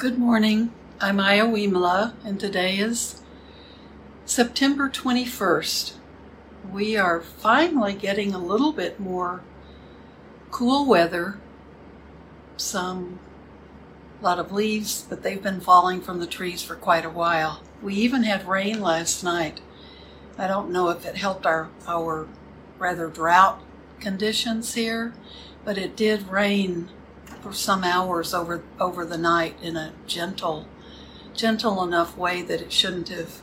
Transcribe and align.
Good 0.00 0.18
morning. 0.18 0.72
I'm 0.98 1.20
Aya 1.20 1.44
Wimala, 1.44 2.14
and 2.24 2.40
today 2.40 2.78
is 2.78 3.20
September 4.24 4.88
21st. 4.88 5.92
We 6.72 6.96
are 6.96 7.20
finally 7.20 7.92
getting 7.92 8.32
a 8.32 8.38
little 8.38 8.72
bit 8.72 8.98
more 8.98 9.42
cool 10.50 10.86
weather. 10.86 11.36
Some, 12.56 13.18
a 14.18 14.24
lot 14.24 14.38
of 14.38 14.52
leaves, 14.52 15.04
but 15.06 15.22
they've 15.22 15.42
been 15.42 15.60
falling 15.60 16.00
from 16.00 16.18
the 16.18 16.26
trees 16.26 16.62
for 16.62 16.76
quite 16.76 17.04
a 17.04 17.10
while. 17.10 17.62
We 17.82 17.94
even 17.96 18.22
had 18.22 18.48
rain 18.48 18.80
last 18.80 19.22
night. 19.22 19.60
I 20.38 20.46
don't 20.46 20.72
know 20.72 20.88
if 20.88 21.04
it 21.04 21.16
helped 21.16 21.44
our, 21.44 21.68
our 21.86 22.26
rather 22.78 23.08
drought 23.08 23.60
conditions 24.00 24.72
here, 24.72 25.12
but 25.62 25.76
it 25.76 25.94
did 25.94 26.30
rain 26.30 26.88
for 27.42 27.52
some 27.52 27.84
hours 27.84 28.34
over 28.34 28.62
over 28.78 29.04
the 29.04 29.18
night 29.18 29.56
in 29.62 29.76
a 29.76 29.92
gentle 30.06 30.66
gentle 31.34 31.82
enough 31.82 32.16
way 32.16 32.42
that 32.42 32.60
it 32.60 32.72
shouldn't 32.72 33.08
have 33.08 33.40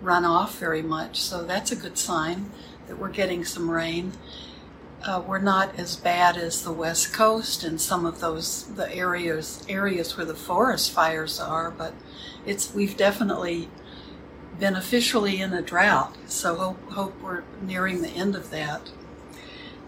run 0.00 0.24
off 0.24 0.58
very 0.58 0.82
much. 0.82 1.20
So 1.20 1.44
that's 1.44 1.70
a 1.70 1.76
good 1.76 1.98
sign 1.98 2.50
that 2.86 2.98
we're 2.98 3.10
getting 3.10 3.44
some 3.44 3.70
rain. 3.70 4.12
Uh, 5.02 5.22
we're 5.26 5.38
not 5.38 5.78
as 5.78 5.96
bad 5.96 6.36
as 6.36 6.62
the 6.62 6.72
west 6.72 7.12
coast 7.12 7.64
and 7.64 7.80
some 7.80 8.04
of 8.04 8.20
those 8.20 8.74
the 8.74 8.94
areas 8.94 9.64
areas 9.68 10.16
where 10.16 10.26
the 10.26 10.34
forest 10.34 10.90
fires 10.90 11.40
are, 11.40 11.70
but 11.70 11.94
it's 12.44 12.74
we've 12.74 12.96
definitely 12.96 13.68
been 14.58 14.76
officially 14.76 15.40
in 15.40 15.54
a 15.54 15.62
drought. 15.62 16.16
So 16.26 16.54
hope, 16.54 16.90
hope 16.92 17.20
we're 17.22 17.44
nearing 17.62 18.02
the 18.02 18.10
end 18.10 18.36
of 18.36 18.50
that. 18.50 18.90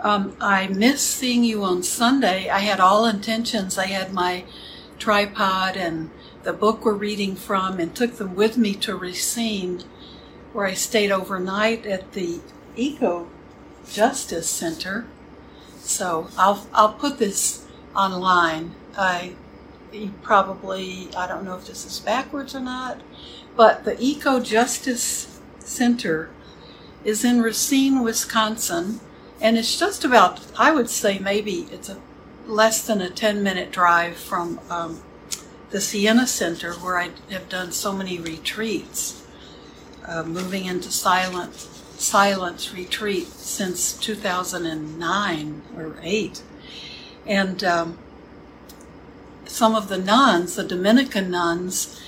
Um, 0.03 0.37
I 0.41 0.67
missed 0.67 1.07
seeing 1.07 1.45
you 1.45 1.63
on 1.63 1.85
Sunday. 1.85 2.49
I 2.49 2.59
had 2.59 2.81
all 2.81 3.07
intentions. 3.07 3.79
I 3.79 3.87
had 3.87 4.13
my 4.13 4.45
tripod 4.99 5.77
and 5.77 6.11
the 6.43 6.53
book 6.53 6.85
we're 6.85 6.93
reading 6.95 7.37
from 7.37 7.79
and 7.79 7.95
took 7.95 8.17
them 8.17 8.35
with 8.35 8.57
me 8.57 8.75
to 8.75 8.97
Racine, 8.97 9.85
where 10.53 10.67
I 10.67 10.75
stayed 10.75 11.13
overnight 11.13 11.87
at 11.87 12.13
the 12.13 12.41
Eco 12.75 13.29
Justice 13.89 14.51
Center. 14.51 15.07
So 15.79 16.27
I'll, 16.37 16.67
I'll 16.75 16.95
put 16.95 17.19
this 17.19 17.65
online. 17.95 18.75
I 18.99 19.35
probably, 20.23 21.11
I 21.17 21.29
don't 21.29 21.45
know 21.45 21.55
if 21.55 21.69
this 21.69 21.87
is 21.87 22.01
backwards 22.01 22.57
or 22.57 22.61
not, 22.61 23.03
but 23.55 23.85
the 23.85 23.97
Eco 24.03 24.41
Justice 24.41 25.41
Center 25.61 26.31
is 27.05 27.25
in 27.25 27.41
Racine, 27.41 28.03
Wisconsin 28.03 28.99
and 29.43 29.59
it's 29.59 29.79
just 29.79 30.05
about 30.05 30.41
i 30.57 30.71
would 30.71 30.89
say 30.89 31.19
maybe 31.19 31.67
it's 31.73 31.91
a 31.91 31.99
less 32.47 32.87
than 32.87 33.01
a 33.01 33.11
10 33.11 33.43
minute 33.43 33.71
drive 33.71 34.17
from 34.17 34.59
um, 34.71 35.03
the 35.71 35.81
siena 35.81 36.27
center 36.27 36.73
where 36.75 36.97
i 36.97 37.11
have 37.31 37.49
done 37.49 37.71
so 37.73 37.93
many 37.93 38.19
retreats 38.19 39.27
uh, 40.07 40.23
moving 40.23 40.65
into 40.65 40.91
silent 40.91 41.55
silence 41.55 42.73
retreat 42.73 43.27
since 43.27 43.93
2009 43.95 45.63
or 45.77 45.97
8 46.03 46.43
and 47.27 47.63
um, 47.65 47.99
some 49.45 49.75
of 49.75 49.89
the 49.89 49.99
nuns 49.99 50.57
the 50.57 50.65
dominican 50.65 51.31
nuns 51.31 52.01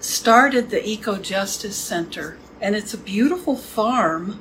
started 0.00 0.70
the 0.70 0.86
eco 0.86 1.16
justice 1.18 1.76
center 1.76 2.36
and 2.60 2.74
it's 2.76 2.94
a 2.94 2.98
beautiful 2.98 3.56
farm 3.56 4.40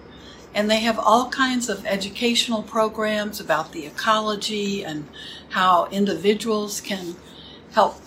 and 0.53 0.69
they 0.69 0.79
have 0.79 0.99
all 0.99 1.29
kinds 1.29 1.69
of 1.69 1.85
educational 1.85 2.61
programs 2.61 3.39
about 3.39 3.71
the 3.71 3.85
ecology 3.85 4.83
and 4.83 5.07
how 5.49 5.87
individuals 5.91 6.81
can 6.81 7.15
help 7.71 8.01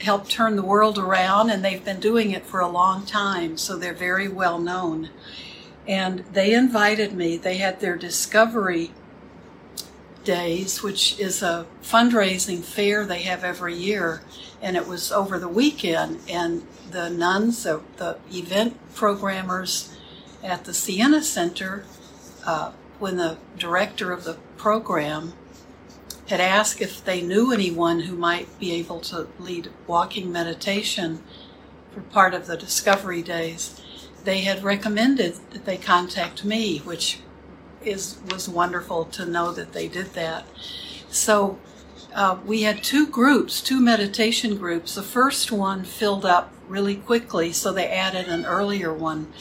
help 0.00 0.28
turn 0.28 0.56
the 0.56 0.62
world 0.62 0.98
around 0.98 1.50
and 1.50 1.64
they've 1.64 1.84
been 1.84 2.00
doing 2.00 2.30
it 2.30 2.44
for 2.44 2.60
a 2.60 2.68
long 2.68 3.06
time 3.06 3.56
so 3.56 3.76
they're 3.76 3.94
very 3.94 4.28
well 4.28 4.58
known. 4.58 5.08
And 5.86 6.20
they 6.32 6.52
invited 6.54 7.12
me 7.12 7.36
they 7.36 7.58
had 7.58 7.80
their 7.80 7.96
discovery 7.96 8.90
days 10.24 10.82
which 10.82 11.18
is 11.20 11.42
a 11.42 11.66
fundraising 11.82 12.62
fair 12.62 13.04
they 13.04 13.22
have 13.22 13.44
every 13.44 13.74
year 13.74 14.22
and 14.62 14.74
it 14.74 14.88
was 14.88 15.12
over 15.12 15.38
the 15.38 15.48
weekend 15.48 16.18
and 16.28 16.66
the 16.90 17.10
nuns 17.10 17.62
the, 17.64 17.82
the 17.98 18.16
event 18.30 18.74
programmers 18.94 19.93
at 20.44 20.64
the 20.64 20.74
Siena 20.74 21.22
Center, 21.22 21.84
uh, 22.46 22.72
when 22.98 23.16
the 23.16 23.38
director 23.58 24.12
of 24.12 24.24
the 24.24 24.34
program 24.56 25.32
had 26.28 26.40
asked 26.40 26.80
if 26.80 27.04
they 27.04 27.20
knew 27.20 27.52
anyone 27.52 28.00
who 28.00 28.16
might 28.16 28.58
be 28.58 28.72
able 28.72 29.00
to 29.00 29.26
lead 29.38 29.70
walking 29.86 30.30
meditation 30.30 31.22
for 31.92 32.00
part 32.00 32.34
of 32.34 32.46
the 32.46 32.56
Discovery 32.56 33.22
Days, 33.22 33.80
they 34.24 34.40
had 34.40 34.62
recommended 34.62 35.34
that 35.50 35.64
they 35.64 35.76
contact 35.76 36.44
me, 36.44 36.78
which 36.78 37.20
is 37.82 38.18
was 38.30 38.48
wonderful 38.48 39.04
to 39.04 39.26
know 39.26 39.52
that 39.52 39.72
they 39.72 39.88
did 39.88 40.14
that. 40.14 40.46
So 41.10 41.58
uh, 42.14 42.38
we 42.44 42.62
had 42.62 42.82
two 42.82 43.06
groups, 43.06 43.60
two 43.60 43.80
meditation 43.80 44.56
groups. 44.56 44.94
The 44.94 45.02
first 45.02 45.52
one 45.52 45.84
filled 45.84 46.24
up 46.24 46.52
really 46.68 46.96
quickly, 46.96 47.52
so 47.52 47.72
they 47.72 47.88
added 47.88 48.28
an 48.28 48.46
earlier 48.46 48.92
one. 48.92 49.32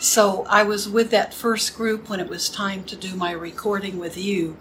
So 0.00 0.46
I 0.48 0.62
was 0.62 0.88
with 0.88 1.10
that 1.10 1.34
first 1.34 1.76
group 1.76 2.08
when 2.08 2.20
it 2.20 2.28
was 2.28 2.48
time 2.48 2.84
to 2.84 2.96
do 2.96 3.14
my 3.14 3.32
recording 3.32 3.98
with 3.98 4.16
you, 4.16 4.56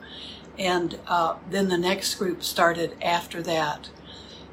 and 0.57 1.00
uh, 1.07 1.38
then 1.50 1.69
the 1.69 1.77
next 1.77 2.16
group 2.16 2.44
started 2.44 2.97
after 3.01 3.41
that. 3.44 3.89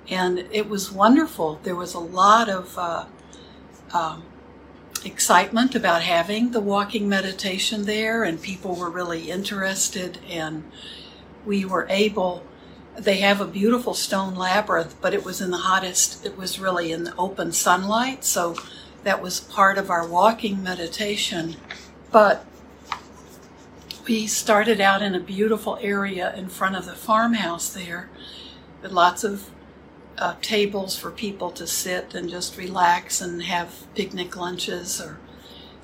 And 0.09 0.47
it 0.53 0.69
was 0.69 0.93
wonderful. 0.93 1.59
There 1.65 1.75
was 1.75 1.93
a 1.93 1.99
lot 1.99 2.49
of 2.49 2.79
uh, 2.79 3.07
um, 3.93 4.23
excitement 5.05 5.75
about 5.75 6.03
having 6.03 6.53
the 6.53 6.61
walking 6.61 7.09
meditation 7.09 7.87
there, 7.87 8.23
and 8.23 8.41
people 8.41 8.77
were 8.77 8.89
really 8.89 9.29
interested, 9.29 10.21
and 10.31 10.71
we 11.45 11.65
were 11.65 11.89
able 11.91 12.45
they 12.97 13.19
have 13.19 13.41
a 13.41 13.47
beautiful 13.47 13.93
stone 13.93 14.35
labyrinth, 14.37 14.97
but 15.03 15.13
it 15.13 15.23
was 15.23 15.43
in 15.43 15.51
the 15.51 15.59
hottest, 15.59 16.25
it 16.25 16.39
was 16.39 16.59
really 16.59 16.93
in 16.93 17.05
the 17.05 17.15
open 17.17 17.53
sunlight. 17.53 18.25
So 18.25 18.57
that 19.07 19.23
was 19.23 19.39
part 19.39 19.79
of 19.79 19.89
our 19.89 20.05
walking 20.05 20.65
meditation. 20.65 21.55
But 22.11 22.45
we 24.09 24.27
started 24.27 24.81
out 24.81 25.01
in 25.01 25.15
a 25.15 25.21
beautiful 25.21 25.79
area 25.81 26.35
in 26.35 26.49
front 26.49 26.75
of 26.75 26.87
the 26.87 26.95
farmhouse 26.97 27.73
there 27.73 28.11
with 28.83 28.91
lots 28.91 29.23
of 29.23 29.49
uh, 30.19 30.35
tables 30.43 30.99
for 30.99 31.13
people 31.13 31.53
to 31.53 31.69
sit 31.69 32.17
and 32.17 32.29
just 32.29 32.57
relax 32.57 33.21
and 33.21 33.45
have 33.45 33.87
picnic 33.95 34.37
lunches 34.37 35.01
or 35.01 35.21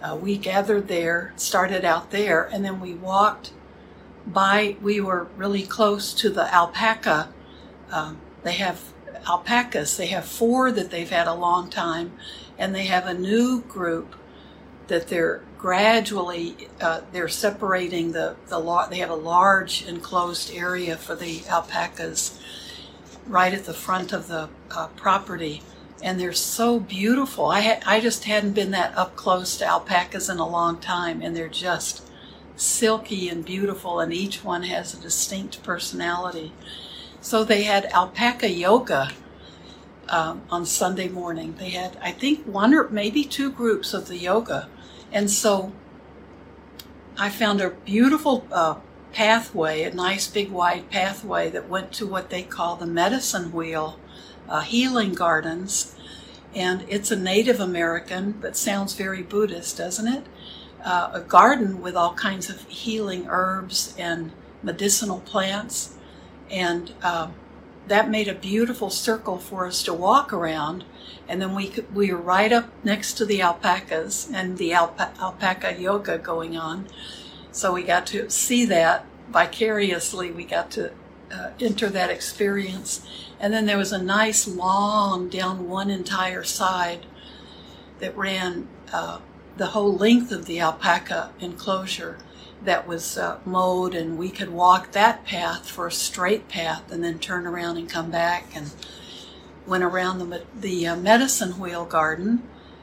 uh, 0.03 0.17
we 0.17 0.37
gathered 0.37 0.89
there 0.89 1.33
started 1.37 1.85
out 1.85 2.11
there 2.11 2.43
and 2.53 2.65
then 2.65 2.81
we 2.81 2.93
walked 2.93 3.53
by 4.27 4.75
we 4.83 5.01
were 5.01 5.29
really 5.37 5.63
close 5.63 6.13
to 6.13 6.29
the 6.29 6.53
alpaca 6.53 7.33
um, 7.93 8.19
they 8.43 8.55
have 8.55 8.93
alpacas 9.27 9.97
they 9.97 10.07
have 10.07 10.25
four 10.25 10.73
that 10.73 10.91
they've 10.91 11.11
had 11.11 11.29
a 11.29 11.35
long 11.35 11.71
time 11.71 12.11
and 12.63 12.73
they 12.73 12.85
have 12.85 13.07
a 13.07 13.15
new 13.15 13.61
group 13.63 14.15
that 14.87 15.09
they're 15.09 15.43
gradually 15.59 16.69
uh, 16.81 17.01
they're 17.11 17.27
separating 17.27 18.13
the 18.13 18.37
the 18.49 18.87
they 18.89 18.99
have 18.99 19.11
a 19.11 19.17
large 19.17 19.85
enclosed 19.85 20.55
area 20.55 20.97
for 20.97 21.17
the 21.17 21.43
alpacas 21.49 22.41
right 23.27 23.53
at 23.53 23.65
the 23.65 23.75
front 23.75 24.13
of 24.13 24.29
the 24.29 24.49
uh, 24.71 24.87
property. 24.89 25.61
And 26.05 26.21
they're 26.21 26.33
so 26.33 26.79
beautiful. 26.79 27.47
I 27.47 27.61
ha- 27.63 27.81
I 27.85 28.01
just 28.01 28.25
hadn't 28.25 28.53
been 28.53 28.71
that 28.73 28.97
up 28.97 29.17
close 29.17 29.57
to 29.59 29.67
alpacas 29.67 30.29
in 30.29 30.39
a 30.39 30.49
long 30.49 30.79
time 30.79 31.21
and 31.21 31.37
they're 31.37 31.49
just 31.49 32.09
silky 32.55 33.29
and 33.29 33.45
beautiful 33.45 33.99
and 33.99 34.13
each 34.13 34.45
one 34.45 34.65
has 34.65 34.95
a 34.95 35.01
distinct 35.01 35.65
personality. 35.65 36.53
So 37.21 37.43
they 37.43 37.65
had 37.65 37.87
alpaca 37.87 38.49
yoga 38.49 39.11
um, 40.09 40.43
on 40.51 40.67
Sunday 40.67 41.09
morning. 41.09 41.55
They 41.59 41.71
had, 41.71 41.97
I 42.03 42.13
think, 42.13 42.45
one 42.45 42.75
or 42.75 42.89
maybe 42.89 43.25
two 43.25 43.51
groups 43.51 43.95
of 43.95 44.09
the 44.09 44.19
yoga. 44.19 44.69
And 45.13 45.31
so 45.31 45.73
I 47.17 47.29
found 47.31 47.61
a 47.61 47.71
beautiful 47.71 48.47
uh, 48.51 48.77
pathway, 49.13 49.83
a 49.83 49.95
nice 49.95 50.27
big 50.27 50.51
wide 50.51 50.91
pathway 50.91 51.51
that 51.51 51.69
went 51.69 51.93
to 51.93 52.07
what 52.07 52.31
they 52.31 52.43
call 52.43 52.77
the 52.77 52.87
medicine 52.87 53.53
wheel, 53.53 53.99
uh, 54.49 54.61
healing 54.61 55.15
gardens. 55.15 55.95
And 56.55 56.85
it's 56.89 57.11
a 57.11 57.17
Native 57.17 57.61
American, 57.61 58.33
but 58.33 58.57
sounds 58.57 58.95
very 58.95 59.23
Buddhist, 59.23 59.77
doesn't 59.79 60.09
it? 60.09 60.25
Uh, 60.85 61.11
a 61.15 61.21
garden 61.21 61.81
with 61.81 61.95
all 61.95 62.15
kinds 62.15 62.51
of 62.51 62.63
healing 62.69 63.27
herbs 63.29 63.95
and 63.99 64.33
medicinal 64.63 65.21
plants. 65.21 65.95
And 66.51 66.93
um, 67.03 67.35
that 67.93 68.09
made 68.09 68.27
a 68.27 68.35
beautiful 68.35 68.89
circle 68.89 69.37
for 69.37 69.67
us 69.67 69.83
to 69.83 69.93
walk 69.93 70.33
around. 70.33 70.83
And 71.29 71.43
then 71.43 71.55
we 71.55 71.69
could, 71.69 71.95
we 71.95 72.11
were 72.11 72.17
right 72.17 72.51
up 72.51 72.71
next 72.83 73.13
to 73.19 73.27
the 73.27 73.43
alpacas 73.43 74.31
and 74.33 74.57
the 74.57 74.71
alpa- 74.71 75.15
alpaca 75.21 75.79
yoga 75.79 76.17
going 76.17 76.57
on. 76.57 76.87
So 77.51 77.75
we 77.75 77.83
got 77.83 78.07
to 78.07 78.31
see 78.31 78.65
that 78.65 79.05
vicariously. 79.31 80.31
We 80.31 80.45
got 80.45 80.71
to 80.71 80.93
uh, 81.31 81.51
enter 81.61 81.91
that 81.91 82.09
experience. 82.09 83.07
And 83.39 83.53
then 83.53 83.67
there 83.67 83.77
was 83.77 83.93
a 83.93 84.03
nice 84.03 84.49
long 84.49 85.29
down 85.29 85.69
one 85.69 85.91
entire 85.91 86.45
side 86.45 87.05
that 87.99 88.17
ran 88.17 88.69
uh, 88.91 89.21
the 89.59 89.67
whole 89.67 89.95
length 89.95 90.33
of 90.33 90.47
the 90.47 90.61
alpaca 90.61 91.33
enclosure 91.41 92.17
that 92.65 92.87
was 92.87 93.19
uh, 93.19 93.39
mowed, 93.45 93.95
and 93.95 94.19
we 94.19 94.31
could 94.31 94.51
walk 94.51 94.93
that 94.93 95.25
path 95.25 95.69
for 95.69 95.87
a 95.87 95.93
straight 95.93 96.49
path 96.49 96.91
and 96.91 97.03
then 97.03 97.19
turn 97.19 97.47
around 97.47 97.77
and 97.77 97.89
come 97.89 98.11
back 98.11 98.55
and 98.55 98.71
went 99.67 99.85
around 99.85 100.19
the, 100.19 100.45
the 100.55 100.87
uh, 100.87 100.97
medicine 100.97 101.59
wheel 101.59 101.85
garden. 101.85 102.43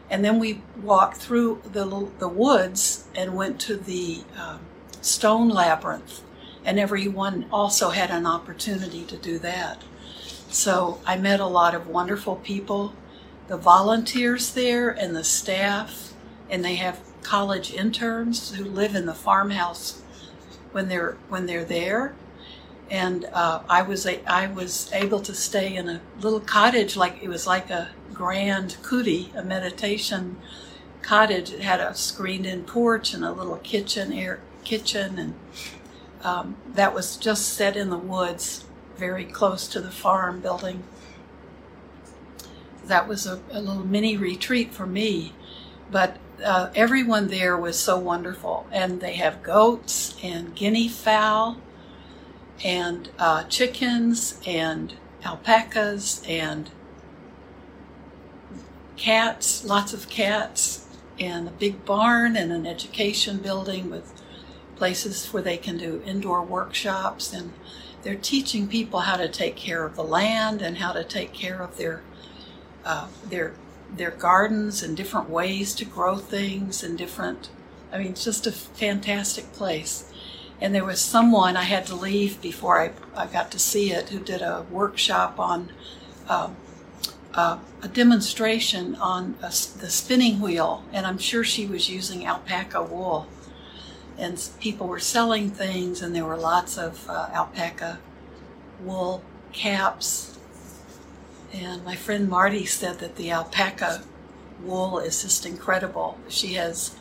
And 0.09 0.25
then 0.25 0.39
we 0.39 0.61
walked 0.81 1.17
through 1.17 1.61
the, 1.63 2.09
the 2.17 2.27
woods 2.27 3.07
and 3.15 3.35
went 3.35 3.59
to 3.61 3.75
the 3.75 4.23
um, 4.37 4.59
stone 5.01 5.49
labyrinth. 5.49 6.21
And 6.65 6.79
everyone 6.79 7.45
also 7.51 7.89
had 7.89 8.09
an 8.09 8.25
opportunity 8.25 9.03
to 9.05 9.17
do 9.17 9.39
that. 9.39 9.83
So 10.49 10.99
I 11.05 11.15
met 11.17 11.39
a 11.39 11.45
lot 11.45 11.75
of 11.75 11.87
wonderful 11.87 12.37
people, 12.37 12.93
the 13.47 13.57
volunteers 13.57 14.53
there 14.53 14.89
and 14.89 15.15
the 15.15 15.23
staff, 15.23 16.13
and 16.49 16.65
they 16.65 16.75
have 16.75 16.99
college 17.23 17.73
interns 17.73 18.55
who 18.55 18.63
live 18.63 18.95
in 18.95 19.05
the 19.05 19.13
farmhouse 19.13 20.01
when 20.71 20.87
they're 20.87 21.17
when 21.29 21.45
they're 21.45 21.65
there. 21.65 22.15
And 22.89 23.25
uh, 23.25 23.61
I 23.69 23.83
was 23.83 24.07
a, 24.07 24.23
I 24.25 24.47
was 24.47 24.91
able 24.93 25.19
to 25.21 25.35
stay 25.35 25.75
in 25.75 25.87
a 25.87 26.01
little 26.19 26.39
cottage 26.39 26.95
like 26.95 27.21
it 27.21 27.29
was 27.29 27.45
like 27.45 27.69
a 27.69 27.89
grand 28.13 28.77
kuti, 28.81 29.33
a 29.35 29.43
meditation 29.43 30.37
cottage. 31.01 31.51
It 31.51 31.61
had 31.61 31.79
a 31.79 31.93
screened-in 31.93 32.63
porch 32.63 33.13
and 33.13 33.23
a 33.23 33.31
little 33.31 33.57
kitchen 33.57 34.11
air 34.11 34.39
kitchen, 34.63 35.19
and 35.19 35.33
um, 36.23 36.55
that 36.73 36.93
was 36.93 37.15
just 37.15 37.49
set 37.49 37.77
in 37.77 37.89
the 37.89 37.97
woods, 37.97 38.65
very 38.97 39.25
close 39.25 39.67
to 39.69 39.79
the 39.79 39.91
farm 39.91 40.41
building. 40.41 40.83
That 42.85 43.07
was 43.07 43.27
a, 43.27 43.39
a 43.51 43.61
little 43.61 43.85
mini 43.85 44.17
retreat 44.17 44.73
for 44.73 44.87
me, 44.87 45.33
but 45.91 46.17
uh, 46.43 46.71
everyone 46.75 47.27
there 47.27 47.57
was 47.57 47.79
so 47.79 47.97
wonderful. 47.97 48.67
And 48.71 49.01
they 49.01 49.13
have 49.13 49.43
goats 49.43 50.15
and 50.23 50.55
guinea 50.55 50.87
fowl 50.87 51.57
and 52.63 53.09
uh, 53.17 53.43
chickens 53.43 54.39
and 54.45 54.93
alpacas 55.23 56.23
and 56.27 56.69
cats, 58.97 59.63
lots 59.63 59.93
of 59.93 60.09
cats, 60.09 60.87
and 61.19 61.47
a 61.47 61.51
big 61.51 61.85
barn 61.85 62.35
and 62.35 62.51
an 62.51 62.65
education 62.65 63.37
building 63.37 63.89
with 63.89 64.13
places 64.75 65.27
where 65.33 65.43
they 65.43 65.57
can 65.57 65.77
do 65.77 66.01
indoor 66.05 66.43
workshops. 66.43 67.33
And 67.33 67.53
they're 68.03 68.15
teaching 68.15 68.67
people 68.67 69.01
how 69.01 69.17
to 69.17 69.27
take 69.27 69.55
care 69.55 69.85
of 69.85 69.95
the 69.95 70.03
land 70.03 70.61
and 70.61 70.77
how 70.77 70.93
to 70.93 71.03
take 71.03 71.33
care 71.33 71.61
of 71.61 71.77
their 71.77 72.01
uh, 72.85 73.07
their 73.29 73.53
their 73.95 74.11
gardens 74.11 74.83
and 74.83 74.95
different 74.95 75.29
ways 75.29 75.73
to 75.75 75.85
grow 75.85 76.17
things 76.17 76.83
and 76.83 76.97
different. 76.97 77.49
I 77.91 77.99
mean, 77.99 78.13
just 78.13 78.47
a 78.47 78.51
fantastic 78.51 79.51
place. 79.53 80.11
And 80.61 80.75
there 80.75 80.85
was 80.85 80.99
someone 80.99 81.55
I 81.55 81.63
had 81.63 81.85
to 81.87 81.95
leave 81.95 82.41
before 82.41 82.81
I, 82.81 82.91
I 83.15 83.27
got 83.27 83.49
to 83.51 83.59
see 83.59 83.91
it 83.91 84.09
who 84.09 84.19
did 84.19 84.41
a 84.41 84.65
workshop 84.69 85.39
on 85.39 85.71
uh, 86.27 86.49
uh, 87.33 87.59
a 87.81 87.87
demonstration 87.87 88.95
on 88.95 89.35
a, 89.41 89.47
the 89.47 89.89
spinning 89.89 90.41
wheel, 90.41 90.83
and 90.91 91.05
I'm 91.05 91.17
sure 91.17 91.43
she 91.43 91.65
was 91.65 91.89
using 91.89 92.25
alpaca 92.25 92.83
wool. 92.83 93.27
And 94.17 94.49
people 94.59 94.87
were 94.87 94.99
selling 94.99 95.49
things, 95.49 96.01
and 96.01 96.13
there 96.13 96.25
were 96.25 96.37
lots 96.37 96.77
of 96.77 97.09
uh, 97.09 97.29
alpaca 97.31 97.99
wool 98.83 99.23
caps 99.53 100.38
and 101.53 101.83
my 101.83 101.95
friend 101.95 102.29
Marty 102.29 102.65
said 102.65 102.99
that 102.99 103.15
the 103.15 103.31
alpaca 103.31 104.03
wool 104.63 104.99
is 104.99 105.23
just 105.23 105.45
incredible. 105.45 106.17
She 106.27 106.53
has 106.53 106.95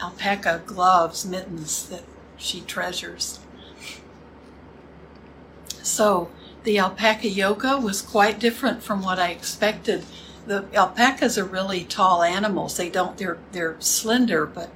alpaca 0.00 0.62
gloves, 0.64 1.26
mittens 1.26 1.88
that 1.88 2.04
she 2.36 2.60
treasures. 2.62 3.40
So 5.82 6.30
the 6.64 6.78
alpaca 6.78 7.28
yoga 7.28 7.78
was 7.78 8.02
quite 8.02 8.40
different 8.40 8.82
from 8.82 9.02
what 9.02 9.18
I 9.18 9.30
expected. 9.30 10.04
The 10.46 10.66
alpacas 10.74 11.38
are 11.38 11.44
really 11.44 11.84
tall 11.84 12.22
animals. 12.22 12.76
They 12.76 12.88
don't 12.88 13.16
they're 13.16 13.38
they're 13.52 13.76
slender, 13.80 14.46
but 14.46 14.70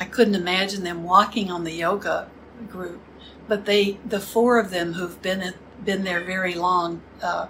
I 0.00 0.04
couldn't 0.04 0.34
imagine 0.34 0.84
them 0.84 1.04
walking 1.04 1.50
on 1.50 1.64
the 1.64 1.72
yoga 1.72 2.28
group. 2.68 3.00
But 3.48 3.66
they 3.66 3.98
the 4.04 4.20
four 4.20 4.58
of 4.58 4.70
them 4.70 4.94
who've 4.94 5.20
been 5.20 5.54
been 5.84 6.04
there 6.04 6.20
very 6.20 6.54
long 6.54 7.02
uh, 7.22 7.48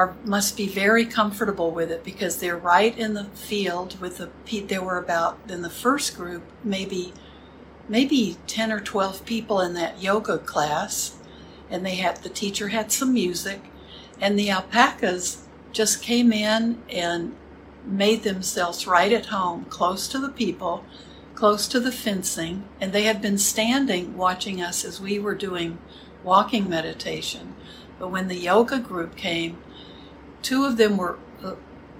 are 0.00 0.16
must 0.24 0.56
be 0.56 0.66
very 0.66 1.04
comfortable 1.04 1.70
with 1.70 1.90
it 1.90 2.02
because 2.02 2.38
they're 2.38 2.56
right 2.56 2.96
in 2.96 3.12
the 3.12 3.24
field 3.24 4.00
with 4.00 4.16
the 4.16 4.30
there 4.62 4.82
were 4.82 4.98
about 4.98 5.38
in 5.48 5.60
the 5.60 5.70
first 5.70 6.16
group 6.16 6.42
maybe 6.64 7.12
maybe 7.90 8.36
10 8.46 8.70
or 8.70 8.80
12 8.80 9.26
people 9.26 9.60
in 9.60 9.74
that 9.74 10.00
yoga 10.00 10.38
class. 10.38 11.16
And 11.68 11.84
they 11.84 11.96
had 11.96 12.18
the 12.18 12.28
teacher 12.28 12.68
had 12.68 12.90
some 12.92 13.12
music. 13.12 13.60
And 14.20 14.38
the 14.38 14.48
alpacas 14.48 15.44
just 15.72 16.00
came 16.02 16.32
in 16.32 16.80
and 16.88 17.34
made 17.84 18.22
themselves 18.22 18.86
right 18.86 19.12
at 19.12 19.26
home 19.26 19.64
close 19.64 20.06
to 20.08 20.18
the 20.18 20.28
people 20.28 20.84
close 21.34 21.66
to 21.68 21.80
the 21.80 21.92
fencing. 21.92 22.64
And 22.80 22.92
they 22.92 23.04
had 23.04 23.20
been 23.20 23.38
standing 23.38 24.16
watching 24.16 24.62
us 24.62 24.84
as 24.84 25.00
we 25.00 25.18
were 25.18 25.34
doing 25.34 25.78
walking 26.22 26.68
meditation. 26.68 27.54
But 27.98 28.10
when 28.10 28.28
the 28.28 28.36
yoga 28.36 28.78
group 28.78 29.16
came 29.16 29.58
Two 30.42 30.64
of 30.64 30.76
them 30.76 30.96
were 30.96 31.18
uh, 31.42 31.54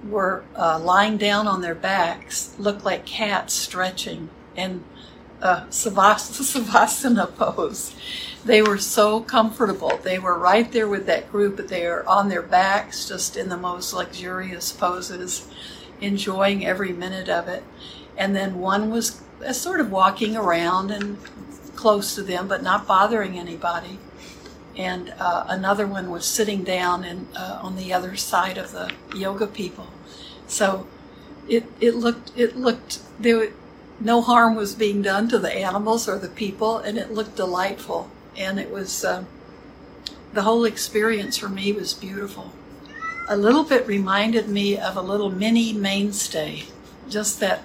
were 0.04 0.44
uh, 0.56 0.78
lying 0.78 1.16
down 1.18 1.46
on 1.46 1.60
their 1.60 1.74
backs, 1.74 2.54
looked 2.58 2.84
like 2.84 3.04
cats 3.04 3.54
stretching, 3.54 4.30
and 4.56 4.82
uh, 5.42 5.66
savasana 5.70 7.34
pose. 7.36 7.94
They 8.44 8.62
were 8.62 8.78
so 8.78 9.20
comfortable. 9.20 9.98
They 10.02 10.18
were 10.18 10.38
right 10.38 10.70
there 10.72 10.88
with 10.88 11.06
that 11.06 11.30
group, 11.30 11.56
but 11.56 11.68
they 11.68 11.86
are 11.86 12.06
on 12.06 12.28
their 12.28 12.42
backs, 12.42 13.06
just 13.06 13.36
in 13.36 13.50
the 13.50 13.56
most 13.56 13.92
luxurious 13.92 14.72
poses, 14.72 15.46
enjoying 16.00 16.64
every 16.64 16.92
minute 16.92 17.28
of 17.28 17.48
it. 17.48 17.62
And 18.16 18.34
then 18.34 18.58
one 18.58 18.90
was 18.90 19.20
uh, 19.44 19.52
sort 19.52 19.80
of 19.80 19.90
walking 19.90 20.36
around 20.36 20.90
and 20.90 21.18
close 21.76 22.14
to 22.14 22.22
them, 22.22 22.48
but 22.48 22.62
not 22.62 22.86
bothering 22.86 23.38
anybody 23.38 23.98
and 24.80 25.12
uh, 25.18 25.44
another 25.46 25.86
one 25.86 26.10
was 26.10 26.24
sitting 26.24 26.64
down 26.64 27.04
and 27.04 27.26
uh, 27.36 27.58
on 27.62 27.76
the 27.76 27.92
other 27.92 28.16
side 28.16 28.56
of 28.56 28.72
the 28.72 28.90
yoga 29.14 29.46
people. 29.46 29.88
So 30.46 30.86
it 31.46 31.64
it 31.80 31.94
looked 31.94 32.32
it 32.34 32.56
looked 32.56 33.00
there 33.18 33.50
no 34.00 34.22
harm 34.22 34.56
was 34.56 34.74
being 34.74 35.02
done 35.02 35.28
to 35.28 35.38
the 35.38 35.54
animals 35.54 36.08
or 36.08 36.18
the 36.18 36.28
people, 36.28 36.78
and 36.78 36.96
it 36.96 37.12
looked 37.12 37.36
delightful. 37.36 38.10
And 38.36 38.58
it 38.58 38.70
was 38.70 39.04
uh, 39.04 39.24
the 40.32 40.42
whole 40.42 40.64
experience 40.64 41.36
for 41.36 41.50
me 41.50 41.72
was 41.72 41.92
beautiful. 41.92 42.52
A 43.28 43.36
little 43.36 43.64
bit 43.64 43.86
reminded 43.86 44.48
me 44.48 44.78
of 44.78 44.96
a 44.96 45.02
little 45.02 45.30
mini 45.30 45.74
mainstay, 45.74 46.64
just 47.10 47.38
that 47.40 47.62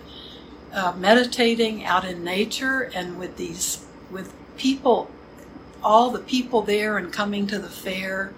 uh, 0.74 0.94
meditating 0.98 1.86
out 1.86 2.04
in 2.04 2.26
nature 2.26 2.92
and 2.94 3.18
with 3.18 3.38
these 3.38 3.86
with 4.12 4.34
people 4.58 5.10
all 5.86 6.10
the 6.10 6.20
people 6.20 6.64
there 6.64 6.98
and 6.98 7.14
coming 7.14 7.46
to 7.48 7.60
the 7.60 7.70
fair, 7.70 8.34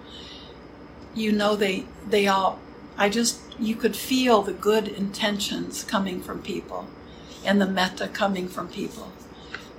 you 1.14 1.32
know 1.32 1.56
they 1.56 1.86
they 2.06 2.28
all 2.28 2.60
I 2.96 3.08
just 3.08 3.40
you 3.58 3.74
could 3.74 3.96
feel 3.96 4.42
the 4.42 4.52
good 4.52 4.86
intentions 4.86 5.82
coming 5.82 6.20
from 6.20 6.42
people 6.42 6.86
and 7.44 7.60
the 7.60 7.66
metta 7.66 8.08
coming 8.08 8.48
from 8.48 8.68
people. 8.68 9.10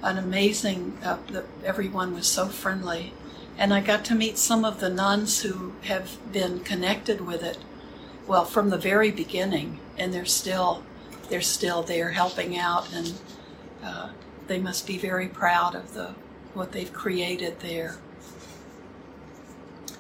An 0.02 0.18
amazing 0.18 0.98
uh, 1.04 1.18
the, 1.28 1.46
everyone 1.64 2.14
was 2.14 2.28
so 2.28 2.48
friendly 2.48 3.14
and 3.58 3.74
I 3.74 3.82
got 3.82 4.04
to 4.06 4.16
meet 4.16 4.38
some 4.38 4.66
of 4.66 4.80
the 4.80 4.90
nuns 4.90 5.42
who 5.42 5.74
have 5.84 6.18
been 6.32 6.62
connected 6.62 7.22
with 7.22 7.44
it 7.44 7.60
well 8.26 8.46
from 8.46 8.70
the 8.70 8.78
very 8.78 9.12
beginning 9.12 9.80
and 9.98 10.14
they're 10.14 10.26
still 10.26 10.84
they're 11.30 11.42
still 11.42 11.84
there 11.84 12.12
helping 12.12 12.58
out 12.58 12.92
and 12.94 13.14
uh, 13.84 14.10
they 14.48 14.60
must 14.60 14.88
be 14.88 14.98
very 14.98 15.28
proud 15.28 15.76
of 15.76 15.94
the 15.94 16.16
what 16.60 16.74
they've 16.74 16.94
created 16.94 17.62
there. 17.62 17.98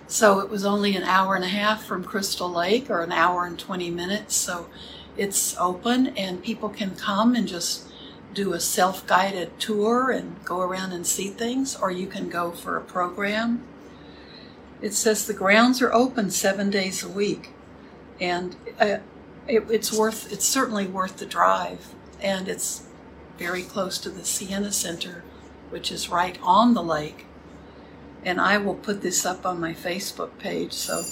So 0.07 0.39
it 0.39 0.49
was 0.49 0.65
only 0.65 0.95
an 0.95 1.03
hour 1.03 1.35
and 1.35 1.43
a 1.43 1.47
half 1.47 1.85
from 1.85 2.03
Crystal 2.03 2.49
Lake, 2.49 2.89
or 2.89 3.01
an 3.01 3.13
hour 3.13 3.45
and 3.45 3.57
20 3.57 3.89
minutes. 3.89 4.35
So 4.35 4.67
it's 5.17 5.57
open, 5.57 6.07
and 6.17 6.43
people 6.43 6.69
can 6.69 6.95
come 6.95 7.33
and 7.33 7.47
just 7.47 7.87
do 8.33 8.53
a 8.53 8.59
self 8.59 9.07
guided 9.07 9.57
tour 9.59 10.11
and 10.11 10.43
go 10.43 10.59
around 10.59 10.91
and 10.91 11.07
see 11.07 11.29
things, 11.29 11.75
or 11.75 11.89
you 11.91 12.07
can 12.07 12.27
go 12.27 12.51
for 12.51 12.75
a 12.75 12.81
program. 12.81 13.63
It 14.81 14.93
says 14.93 15.25
the 15.25 15.33
grounds 15.33 15.81
are 15.81 15.93
open 15.93 16.29
seven 16.29 16.69
days 16.69 17.03
a 17.03 17.09
week, 17.09 17.51
and 18.19 18.55
uh, 18.79 18.97
it, 19.47 19.63
it's 19.69 19.93
worth 19.93 20.31
it's 20.31 20.45
certainly 20.45 20.87
worth 20.87 21.17
the 21.17 21.25
drive, 21.25 21.93
and 22.19 22.49
it's 22.49 22.83
very 23.37 23.63
close 23.63 23.97
to 23.99 24.09
the 24.09 24.25
Siena 24.25 24.71
Center 24.71 25.23
which 25.69 25.91
is 25.91 26.09
right 26.09 26.37
on 26.41 26.73
the 26.73 26.83
lake. 26.83 27.25
and 28.25 28.39
I 28.41 28.57
will 28.57 28.75
put 28.75 29.01
this 29.01 29.25
up 29.25 29.45
on 29.45 29.61
my 29.61 29.73
Facebook 29.73 30.37
page. 30.39 30.73
So, 30.73 31.03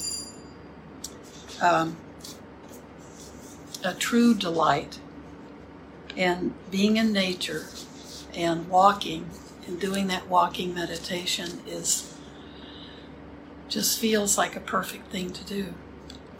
um, 1.62 1.96
a 3.84 3.94
true 3.94 4.34
delight 4.34 5.00
in 6.18 6.54
being 6.70 6.98
in 6.98 7.14
nature 7.14 7.68
and 8.34 8.68
walking 8.68 9.30
and 9.66 9.80
doing 9.80 10.08
that 10.08 10.28
walking 10.28 10.74
meditation 10.74 11.62
is 11.68 12.14
just 13.70 14.00
feels 14.00 14.38
like 14.38 14.56
a 14.56 14.60
perfect 14.60 15.08
thing 15.12 15.32
to 15.32 15.44
do 15.46 15.74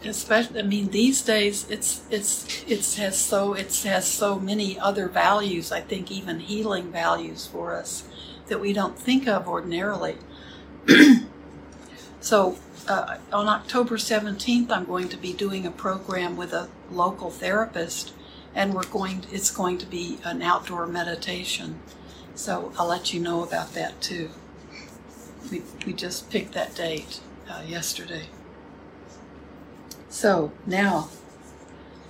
especially 0.04 0.60
i 0.60 0.62
mean 0.62 0.88
these 0.88 1.22
days 1.22 1.68
it's 1.68 2.02
it's 2.10 2.64
it's 2.68 2.96
has 2.96 3.18
so 3.18 3.54
it 3.54 3.74
has 3.82 4.06
so 4.06 4.38
many 4.38 4.78
other 4.78 5.08
values 5.08 5.72
i 5.72 5.80
think 5.80 6.10
even 6.10 6.38
healing 6.40 6.92
values 6.92 7.46
for 7.46 7.74
us 7.74 8.04
that 8.46 8.60
we 8.60 8.72
don't 8.72 8.98
think 8.98 9.28
of 9.28 9.46
ordinarily. 9.48 10.16
So 12.20 12.58
uh, 12.88 13.18
on 13.32 13.46
october 13.48 13.96
17th 13.96 14.70
i'm 14.70 14.84
going 14.84 15.08
to 15.08 15.16
be 15.16 15.32
doing 15.32 15.64
a 15.64 15.70
program 15.70 16.36
with 16.36 16.52
a 16.52 16.68
local 16.90 17.30
therapist 17.30 18.12
and 18.54 18.74
we're 18.74 18.86
going 18.86 19.24
it's 19.30 19.50
going 19.50 19.78
to 19.78 19.86
be 19.86 20.18
an 20.24 20.42
outdoor 20.42 20.86
meditation. 20.86 21.80
So 22.34 22.72
i'll 22.76 22.88
let 22.88 23.14
you 23.14 23.20
know 23.20 23.42
about 23.44 23.72
that 23.74 24.00
too. 24.00 24.30
We, 25.50 25.62
we 25.86 25.92
just 25.92 26.28
picked 26.28 26.52
that 26.54 26.74
date 26.74 27.20
uh, 27.48 27.62
yesterday 27.66 28.26
so 30.08 30.52
now 30.66 31.08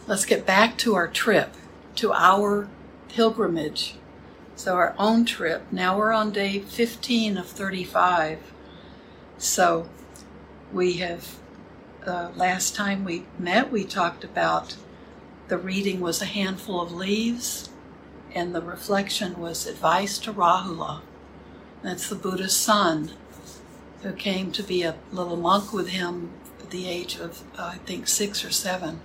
let's 0.07 0.25
get 0.25 0.47
back 0.47 0.78
to 0.78 0.95
our 0.95 1.09
trip, 1.09 1.55
to 1.97 2.12
our 2.12 2.69
pilgrimage. 3.09 3.97
So, 4.57 4.75
our 4.75 4.95
own 4.99 5.25
trip. 5.25 5.62
Now 5.71 5.97
we're 5.97 6.12
on 6.12 6.33
day 6.33 6.59
15 6.59 7.38
of 7.38 7.47
35. 7.47 8.52
So, 9.37 9.88
we 10.73 10.95
have, 10.95 11.37
uh, 12.05 12.31
last 12.35 12.75
time 12.75 13.05
we 13.05 13.25
met, 13.38 13.71
we 13.71 13.85
talked 13.85 14.25
about 14.25 14.76
the 15.47 15.59
reading 15.59 16.00
was 16.00 16.21
a 16.21 16.26
handful 16.26 16.81
of 16.81 16.93
leaves, 16.93 17.71
and 18.35 18.52
the 18.52 18.61
reflection 18.61 19.40
was 19.40 19.67
advice 19.67 20.19
to 20.19 20.33
Rahula. 20.33 21.02
That's 21.83 22.09
the 22.09 22.17
Buddha's 22.17 22.57
son, 22.57 23.12
who 24.02 24.12
came 24.12 24.50
to 24.52 24.62
be 24.64 24.83
a 24.83 24.97
little 25.12 25.37
monk 25.37 25.73
with 25.73 25.90
him 25.90 26.33
the 26.71 26.89
age 26.89 27.17
of, 27.17 27.43
uh, 27.59 27.73
I 27.75 27.79
think, 27.79 28.09
six 28.09 28.45
or 28.45 28.51
seven. 28.51 29.01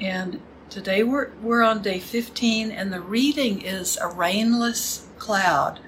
And 0.00 0.40
today 0.70 1.02
we're, 1.02 1.30
we're 1.42 1.62
on 1.62 1.82
day 1.82 1.98
15, 1.98 2.70
and 2.70 2.92
the 2.92 3.00
reading 3.00 3.60
is 3.60 3.98
A 3.98 4.08
Rainless 4.08 5.06
Cloud. 5.18 5.80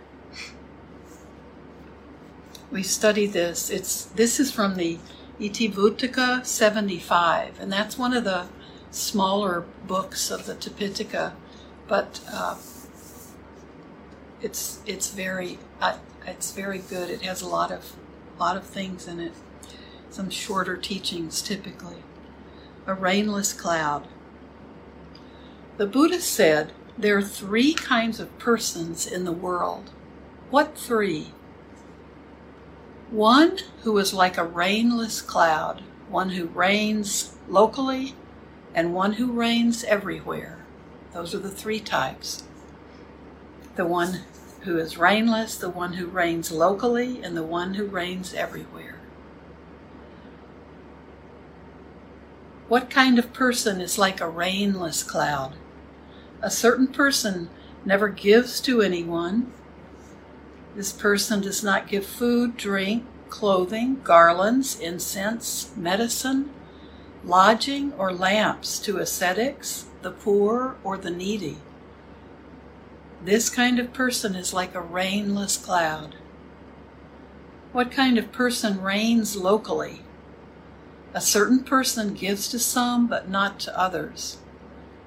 We 2.71 2.83
study 2.83 3.27
this. 3.27 3.71
It's 3.71 4.05
This 4.05 4.41
is 4.41 4.51
from 4.51 4.77
the 4.77 4.99
Itivuttaka 5.41 6.45
75, 6.47 7.61
and 7.61 7.73
that's 7.73 7.99
one 7.99 8.13
of 8.13 8.25
the 8.25 8.47
smaller 8.91 9.65
books 9.87 10.31
of 10.31 10.47
the 10.47 10.55
Tipitaka, 10.55 11.33
but 11.89 12.21
uh, 12.31 12.57
it's, 14.41 14.81
it's 14.87 15.11
very, 15.11 15.59
it's 16.27 16.53
very 16.53 16.79
good. 16.79 17.11
It 17.11 17.23
has 17.23 17.43
a 17.43 17.49
lot 17.49 17.71
of 17.71 17.97
lot 18.39 18.57
of 18.57 18.65
things 18.65 19.07
in 19.07 19.21
it. 19.21 19.33
Some 20.11 20.31
shorter 20.31 20.77
teachings 20.77 21.43
typically. 21.43 22.03
A 22.87 22.95
rainless 22.95 23.53
cloud. 23.53 24.09
The 25.77 25.87
Buddha 25.87 26.21
said 26.21 26.73
there 26.99 27.17
are 27.17 27.23
three 27.23 27.73
kinds 27.73 28.21
of 28.21 28.39
persons 28.39 29.07
in 29.07 29.25
the 29.25 29.33
world. 29.33 29.91
What 30.51 30.77
three? 30.77 31.33
One 33.11 33.59
who 33.83 33.97
is 33.99 34.13
like 34.13 34.37
a 34.37 34.45
rainless 34.45 35.23
cloud, 35.23 35.83
one 36.09 36.31
who 36.31 36.47
rains 36.47 37.35
locally, 37.49 38.15
and 38.75 38.95
one 38.95 39.15
who 39.15 39.33
rains 39.33 39.85
everywhere. 39.85 40.65
Those 41.13 41.35
are 41.35 41.39
the 41.39 41.51
three 41.51 41.81
types. 41.81 42.45
The 43.77 43.87
one 43.87 44.21
who 44.65 44.79
is 44.79 44.97
rainless, 44.97 45.57
the 45.57 45.69
one 45.69 45.95
who 45.95 46.07
rains 46.07 46.53
locally, 46.53 47.23
and 47.23 47.37
the 47.37 47.43
one 47.43 47.75
who 47.75 47.87
rains 47.87 48.33
everywhere. 48.33 48.99
What 52.69 52.89
kind 52.89 53.19
of 53.19 53.33
person 53.33 53.81
is 53.81 53.99
like 53.99 54.21
a 54.21 54.29
rainless 54.29 55.03
cloud? 55.03 55.57
A 56.41 56.51
certain 56.51 56.87
person 56.87 57.51
never 57.85 58.09
gives 58.09 58.61
to 58.63 58.81
anyone. 58.81 59.53
This 60.75 60.93
person 60.93 61.41
does 61.41 61.63
not 61.63 61.89
give 61.89 62.07
food, 62.07 62.57
drink, 62.57 63.05
clothing, 63.29 64.01
garlands, 64.05 64.79
incense, 64.79 65.73
medicine, 65.77 66.51
lodging, 67.25 67.93
or 67.95 68.13
lamps 68.13 68.79
to 68.81 68.99
ascetics, 68.99 69.87
the 70.03 70.11
poor, 70.11 70.77
or 70.83 70.97
the 70.97 71.11
needy. 71.11 71.59
This 73.25 73.49
kind 73.49 73.79
of 73.79 73.93
person 73.93 74.35
is 74.35 74.53
like 74.53 74.75
a 74.75 74.81
rainless 74.81 75.57
cloud. 75.57 76.17
What 77.71 77.93
kind 77.93 78.19
of 78.19 78.33
person 78.33 78.83
rains 78.83 79.37
locally? 79.37 80.01
A 81.15 81.21
certain 81.21 81.63
person 81.63 82.15
gives 82.15 82.49
to 82.49 82.59
some, 82.59 83.07
but 83.07 83.29
not 83.29 83.61
to 83.61 83.79
others. 83.79 84.39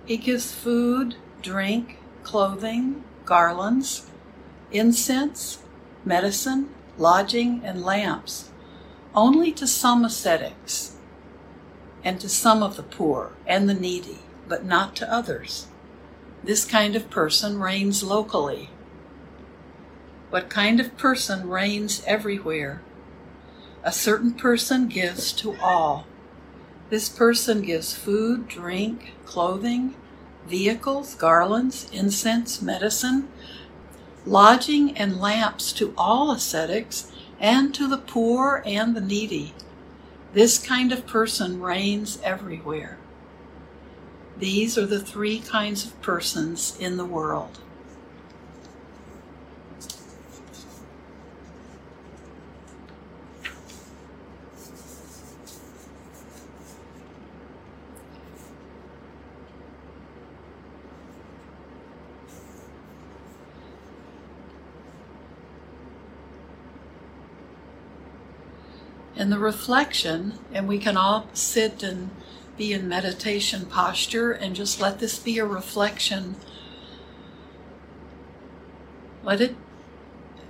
He 0.06 0.16
gives 0.16 0.56
food, 0.56 1.16
drink, 1.42 1.98
clothing, 2.24 3.04
garlands, 3.26 4.10
incense, 4.72 5.60
medicine, 6.06 6.70
lodging, 6.98 7.62
and 7.66 7.84
lamps, 7.84 8.50
only 9.14 9.52
to 9.52 9.68
some 9.68 10.06
ascetics, 10.06 10.96
and 12.02 12.22
to 12.22 12.30
some 12.30 12.64
of 12.64 12.78
the 12.78 12.84
poor 12.84 13.34
and 13.46 13.68
the 13.68 13.74
needy, 13.74 14.20
but 14.48 14.64
not 14.64 14.96
to 14.96 15.12
others. 15.12 15.68
This 16.46 16.64
kind 16.64 16.96
of 16.96 17.10
person 17.10 17.60
rains 17.60 18.04
locally. 18.04 18.70
What 20.30 20.48
kind 20.48 20.80
of 20.80 20.96
person 20.96 21.50
rains 21.50 22.04
everywhere? 22.06 22.84
A 23.84 23.92
certain 23.92 24.32
person 24.32 24.88
gives 24.88 25.34
to 25.34 25.56
all. 25.60 26.06
This 26.92 27.10
person 27.10 27.64
gives 27.64 27.96
food, 27.96 28.48
drink, 28.48 29.14
clothing, 29.26 29.96
vehicles, 30.48 31.16
garlands, 31.16 31.90
incense, 31.92 32.62
medicine, 32.62 33.28
lodging, 34.24 34.96
and 34.96 35.20
lamps 35.20 35.74
to 35.74 35.96
all 35.98 36.30
ascetics 36.30 37.12
and 37.40 37.74
to 37.74 37.88
the 37.88 37.98
poor 37.98 38.62
and 38.68 38.96
the 38.96 39.02
needy. 39.02 39.56
This 40.34 40.60
kind 40.60 40.92
of 40.92 41.08
person 41.08 41.60
rains 41.60 42.20
everywhere. 42.24 43.00
These 44.38 44.78
are 44.78 44.86
the 44.86 45.00
three 45.00 45.40
kinds 45.40 45.86
of 45.86 46.02
persons 46.02 46.78
in 46.80 46.98
the 46.98 47.06
world. 47.06 47.60
And 69.18 69.32
the 69.32 69.40
reflection, 69.40 70.34
and 70.52 70.68
we 70.68 70.78
can 70.78 70.98
all 70.98 71.30
sit 71.34 71.84
and 71.84 72.10
be 72.58 72.74
in 72.74 72.88
meditation 72.88 73.66
posture 73.66 74.32
and 74.32 74.56
just 74.56 74.80
let 74.80 75.00
this 75.00 75.20
be 75.20 75.38
a 75.38 75.46
reflection. 75.46 76.36
Let 79.24 79.42
it 79.42 79.56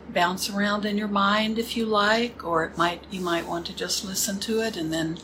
bounce 0.10 0.50
around 0.50 0.86
in 0.86 0.98
your 0.98 1.08
mind 1.08 1.58
if 1.58 1.76
you 1.76 1.86
like, 1.86 2.44
or 2.44 2.64
it 2.64 2.78
might 2.78 3.04
you 3.10 3.22
might 3.22 3.48
want 3.48 3.66
to 3.68 3.76
just 3.76 4.06
listen 4.06 4.40
to 4.42 4.62
it 4.62 4.78
and 4.78 4.94
then 4.94 5.18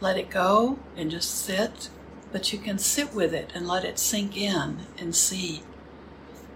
let 0.00 0.16
it 0.16 0.30
go 0.30 0.78
and 0.96 1.10
just 1.10 1.34
sit. 1.34 1.90
But 2.32 2.52
you 2.52 2.58
can 2.58 2.78
sit 2.78 3.14
with 3.14 3.32
it 3.34 3.50
and 3.54 3.66
let 3.66 3.84
it 3.84 3.98
sink 3.98 4.36
in 4.36 4.80
and 4.98 5.14
see. 5.14 5.62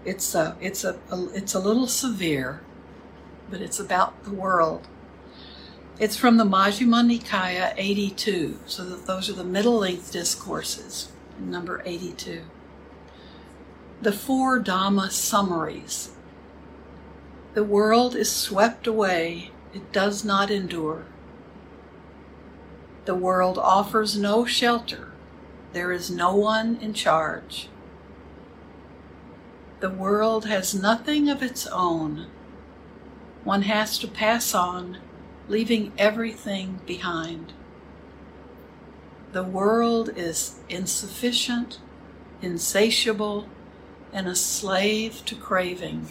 It's 0.05 0.33
a 0.35 0.55
it's 0.61 0.83
a, 0.83 0.99
a 1.11 1.27
it's 1.33 1.53
a 1.53 1.59
little 1.59 1.87
severe, 1.87 2.61
but 3.49 3.61
it's 3.61 3.79
about 3.79 4.23
the 4.23 4.31
world 4.31 4.87
it's 6.01 6.17
from 6.17 6.37
the 6.37 6.43
Majjhima 6.43 7.05
Nikaya 7.05 7.75
82, 7.77 8.57
so 8.65 8.83
those 8.83 9.29
are 9.29 9.33
the 9.33 9.43
middle 9.43 9.77
length 9.77 10.11
discourses, 10.11 11.09
number 11.39 11.83
82. 11.85 12.41
The 14.01 14.11
four 14.11 14.59
Dhamma 14.59 15.11
summaries. 15.11 16.09
The 17.53 17.63
world 17.63 18.15
is 18.15 18.31
swept 18.31 18.87
away, 18.87 19.51
it 19.75 19.91
does 19.91 20.25
not 20.25 20.49
endure. 20.49 21.05
The 23.05 23.13
world 23.13 23.59
offers 23.59 24.17
no 24.17 24.43
shelter, 24.43 25.11
there 25.71 25.91
is 25.91 26.09
no 26.09 26.35
one 26.35 26.77
in 26.81 26.95
charge. 26.95 27.69
The 29.81 29.91
world 29.91 30.45
has 30.45 30.73
nothing 30.73 31.29
of 31.29 31.43
its 31.43 31.67
own. 31.67 32.25
One 33.43 33.61
has 33.63 33.99
to 33.99 34.07
pass 34.07 34.55
on, 34.55 34.97
leaving 35.51 35.91
everything 35.97 36.79
behind. 36.85 37.51
The 39.33 39.43
world 39.43 40.09
is 40.15 40.59
insufficient, 40.69 41.79
insatiable, 42.41 43.47
and 44.13 44.29
a 44.29 44.35
slave 44.35 45.23
to 45.25 45.35
craving. 45.35 46.07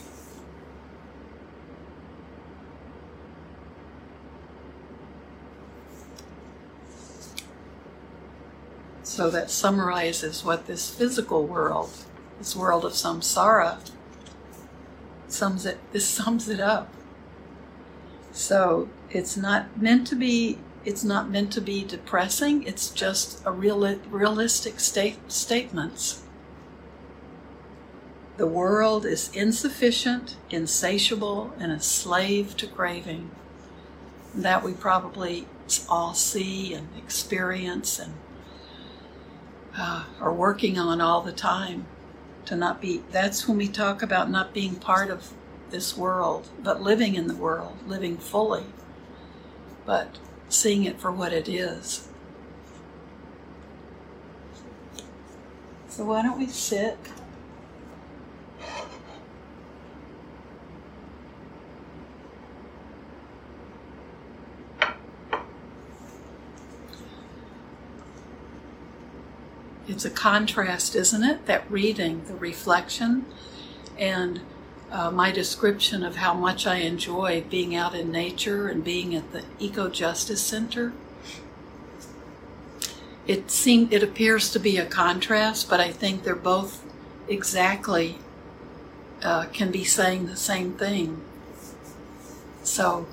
So 9.02 9.30
that 9.30 9.50
summarizes 9.50 10.44
what 10.44 10.66
this 10.66 10.90
physical 10.90 11.46
world, 11.46 11.90
this 12.38 12.54
world 12.54 12.84
of 12.84 12.92
samsara, 12.92 13.78
sums 15.28 15.64
it. 15.64 15.78
This 15.92 16.06
sums 16.06 16.48
it 16.48 16.60
up. 16.60 16.92
So 18.40 18.88
it's 19.10 19.36
not 19.36 19.80
meant 19.80 20.06
to 20.06 20.16
be. 20.16 20.58
It's 20.82 21.04
not 21.04 21.30
meant 21.30 21.52
to 21.52 21.60
be 21.60 21.84
depressing. 21.84 22.62
It's 22.62 22.88
just 22.88 23.42
a 23.44 23.52
real, 23.52 23.98
realistic 24.08 24.80
state, 24.80 25.30
statements. 25.30 26.22
The 28.38 28.46
world 28.46 29.04
is 29.04 29.30
insufficient, 29.34 30.36
insatiable, 30.48 31.52
and 31.60 31.70
a 31.70 31.80
slave 31.80 32.56
to 32.56 32.66
craving. 32.66 33.30
That 34.34 34.64
we 34.64 34.72
probably 34.72 35.46
all 35.86 36.14
see 36.14 36.72
and 36.72 36.88
experience 36.96 37.98
and 37.98 38.14
uh, 39.76 40.06
are 40.18 40.32
working 40.32 40.78
on 40.78 41.02
all 41.02 41.20
the 41.20 41.32
time 41.32 41.84
to 42.46 42.56
not 42.56 42.80
be 42.80 43.02
that's 43.12 43.46
when 43.46 43.58
we 43.58 43.68
talk 43.68 44.02
about 44.02 44.30
not 44.30 44.54
being 44.54 44.76
part 44.76 45.10
of 45.10 45.34
this 45.70 45.96
world 45.96 46.48
but 46.62 46.82
living 46.82 47.14
in 47.14 47.26
the 47.26 47.34
world 47.34 47.76
living 47.86 48.16
fully 48.16 48.64
but 49.86 50.18
seeing 50.48 50.84
it 50.84 51.00
for 51.00 51.10
what 51.10 51.32
it 51.32 51.48
is 51.48 52.08
so 55.88 56.04
why 56.04 56.22
don't 56.22 56.38
we 56.38 56.46
sit 56.46 56.98
it's 69.90 70.04
a 70.04 70.10
contrast, 70.10 70.94
isn't 70.94 71.22
it? 71.22 71.46
That 71.46 71.70
reading, 71.70 72.24
the 72.26 72.34
reflection, 72.34 73.26
and 73.98 74.40
uh, 74.90 75.10
my 75.10 75.30
description 75.30 76.02
of 76.02 76.16
how 76.16 76.34
much 76.34 76.66
I 76.66 76.76
enjoy 76.76 77.44
being 77.48 77.74
out 77.74 77.94
in 77.94 78.10
nature 78.10 78.68
and 78.68 78.82
being 78.82 79.14
at 79.14 79.32
the 79.32 79.44
Eco 79.58 79.88
Justice 79.88 80.42
Center. 80.42 80.92
It 83.26 83.50
seemed 83.50 83.92
it 83.92 84.02
appears 84.02 84.50
to 84.52 84.58
be 84.58 84.76
a 84.76 84.86
contrast, 84.86 85.68
but 85.70 85.80
I 85.80 85.92
think 85.92 86.24
they're 86.24 86.34
both 86.34 86.82
exactly 87.28 88.18
uh, 89.22 89.46
can 89.46 89.70
be 89.70 89.84
saying 89.84 90.26
the 90.26 90.36
same 90.36 90.72
thing. 90.72 91.20
So 92.64 93.06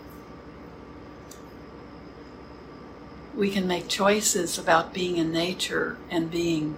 we 3.36 3.52
can 3.52 3.68
make 3.68 3.88
choices 3.88 4.58
about 4.58 4.94
being 4.94 5.18
in 5.18 5.32
nature 5.32 5.98
and 6.10 6.32
being 6.32 6.76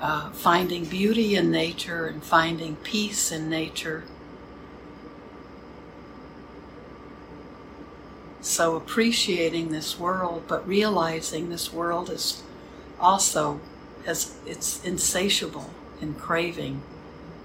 uh, 0.00 0.30
finding 0.30 0.84
beauty 0.84 1.34
in 1.34 1.50
nature 1.50 2.06
and 2.06 2.22
finding 2.22 2.76
peace 2.76 3.32
in 3.32 3.48
nature. 3.48 4.04
So 8.40 8.76
appreciating 8.76 9.70
this 9.70 9.98
world, 9.98 10.44
but 10.46 10.66
realizing 10.66 11.50
this 11.50 11.72
world 11.72 12.08
is 12.08 12.42
also 13.00 13.60
as 14.06 14.34
it's 14.46 14.82
insatiable 14.84 15.70
in 16.00 16.14
craving, 16.14 16.82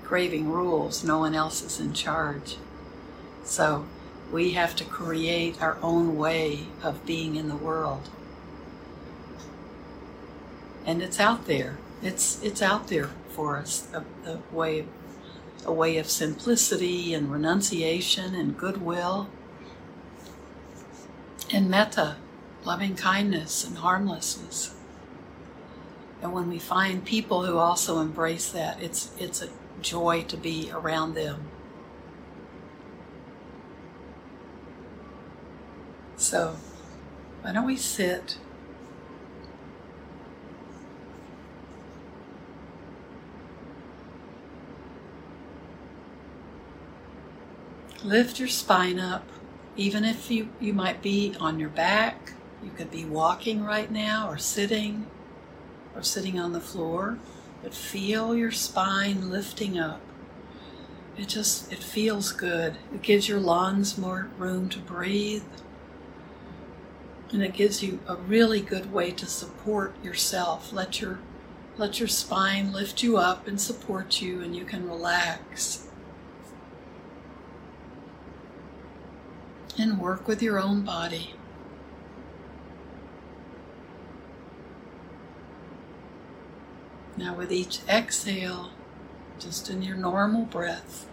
craving 0.03 0.49
rules. 0.49 1.03
No 1.03 1.19
one 1.19 1.35
else 1.35 1.61
is 1.61 1.79
in 1.79 1.93
charge. 1.93 2.57
So 3.43 3.85
we 4.31 4.51
have 4.51 4.75
to 4.77 4.85
create 4.85 5.61
our 5.61 5.77
own 5.81 6.15
way 6.15 6.67
of 6.81 7.05
being 7.05 7.35
in 7.35 7.49
the 7.49 7.55
world. 7.55 8.09
And 10.85 11.01
it's 11.01 11.19
out 11.19 11.45
there. 11.45 11.77
It's 12.03 12.41
it's 12.43 12.61
out 12.61 12.89
there 12.89 13.09
for 13.29 13.57
us. 13.57 13.87
A, 13.93 14.03
a 14.29 14.39
way 14.51 14.85
a 15.65 15.71
way 15.71 15.97
of 15.97 16.09
simplicity 16.09 17.13
and 17.13 17.31
renunciation 17.31 18.35
and 18.35 18.57
goodwill 18.57 19.29
and 21.53 21.69
metta, 21.69 22.17
loving 22.65 22.95
kindness 22.95 23.63
and 23.63 23.77
harmlessness. 23.77 24.75
And 26.21 26.33
when 26.33 26.49
we 26.49 26.59
find 26.59 27.05
people 27.05 27.45
who 27.45 27.57
also 27.57 27.99
embrace 27.99 28.51
that, 28.51 28.81
it's 28.81 29.11
it's 29.17 29.41
a 29.41 29.49
joy 29.81 30.23
to 30.23 30.37
be 30.37 30.71
around 30.73 31.13
them. 31.13 31.49
So, 36.17 36.55
why 37.41 37.53
don't 37.53 37.65
we 37.65 37.77
sit? 37.77 38.37
Lift 48.03 48.39
your 48.39 48.49
spine 48.49 48.99
up, 48.99 49.27
even 49.75 50.03
if 50.03 50.29
you, 50.29 50.49
you 50.59 50.73
might 50.73 51.01
be 51.01 51.35
on 51.39 51.59
your 51.59 51.69
back. 51.69 52.33
You 52.63 52.71
could 52.71 52.91
be 52.91 53.05
walking 53.05 53.63
right 53.63 53.91
now, 53.91 54.29
or 54.29 54.37
sitting, 54.37 55.07
or 55.95 56.03
sitting 56.03 56.39
on 56.39 56.53
the 56.53 56.61
floor. 56.61 57.17
But 57.61 57.73
feel 57.73 58.35
your 58.35 58.51
spine 58.51 59.29
lifting 59.29 59.79
up. 59.79 60.01
It 61.17 61.27
just 61.27 61.71
it 61.71 61.83
feels 61.83 62.31
good. 62.31 62.77
It 62.93 63.01
gives 63.01 63.29
your 63.29 63.39
lungs 63.39 63.97
more 63.97 64.29
room 64.37 64.67
to 64.69 64.79
breathe 64.79 65.43
and 67.33 67.41
it 67.41 67.53
gives 67.53 67.81
you 67.81 67.99
a 68.07 68.15
really 68.15 68.61
good 68.61 68.93
way 68.93 69.11
to 69.11 69.25
support 69.25 69.95
yourself. 70.03 70.71
Let 70.71 71.01
your 71.01 71.19
let 71.77 71.99
your 71.99 72.07
spine 72.07 72.71
lift 72.71 73.01
you 73.01 73.17
up 73.17 73.47
and 73.47 73.59
support 73.59 74.21
you 74.21 74.41
and 74.41 74.55
you 74.55 74.63
can 74.63 74.87
relax. 74.87 75.87
And 79.77 79.99
work 79.99 80.27
with 80.27 80.41
your 80.41 80.59
own 80.59 80.83
body. 80.83 81.33
Now, 87.17 87.35
with 87.35 87.51
each 87.51 87.79
exhale, 87.87 88.69
just 89.39 89.69
in 89.69 89.81
your 89.81 89.95
normal 89.95 90.45
breath, 90.45 91.07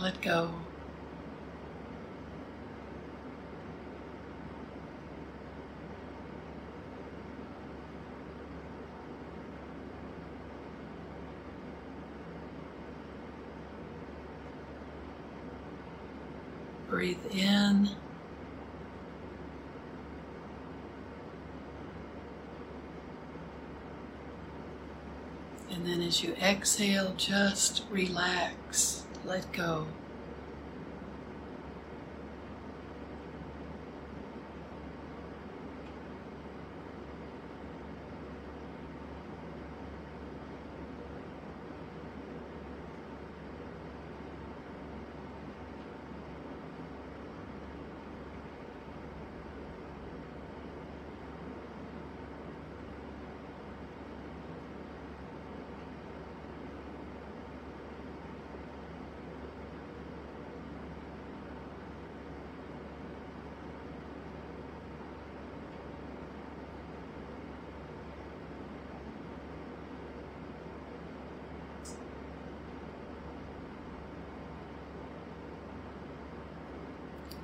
let 0.00 0.20
go. 0.20 0.54
Breathe 17.02 17.32
in. 17.32 17.88
And 25.68 25.84
then 25.84 26.00
as 26.00 26.22
you 26.22 26.34
exhale, 26.34 27.12
just 27.16 27.82
relax, 27.90 29.04
let 29.24 29.52
go. 29.52 29.88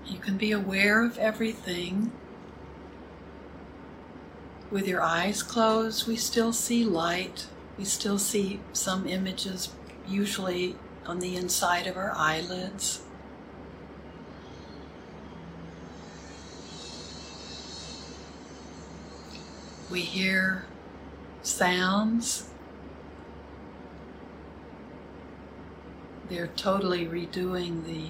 You 0.09 0.19
can 0.19 0.39
be 0.39 0.53
aware 0.53 1.05
of 1.05 1.19
everything. 1.19 2.13
With 4.71 4.89
your 4.89 5.03
eyes 5.03 5.43
closed, 5.43 6.09
we 6.09 6.17
still 6.17 6.53
see 6.53 6.85
light. 6.85 7.47
We 7.77 7.85
still 7.85 8.19
see 8.19 8.61
some 8.73 9.07
images, 9.07 9.71
usually 10.07 10.77
on 11.07 11.21
the 11.21 11.37
inside 11.37 11.87
of 11.87 11.97
our 11.97 12.13
eyelids. 12.15 13.03
We 19.91 20.01
hear 20.01 20.65
sounds. 21.43 22.49
They're 26.29 26.49
totally 26.49 27.07
redoing 27.07 27.87
the 27.87 28.09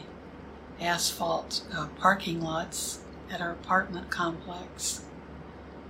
asphalt 0.80 1.62
uh, 1.74 1.88
parking 1.98 2.40
lots 2.40 3.00
at 3.30 3.40
our 3.40 3.52
apartment 3.52 4.10
complex. 4.10 5.04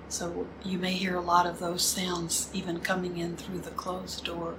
So 0.09 0.47
you 0.65 0.79
may 0.79 0.93
hear 0.93 1.17
a 1.17 1.21
lot 1.21 1.47
of 1.47 1.59
those 1.59 1.83
sounds 1.83 2.49
even 2.55 2.81
coming 2.81 3.19
in 3.19 3.37
through 3.37 3.61
the 3.61 3.71
closed 3.71 4.25
door. 4.25 4.55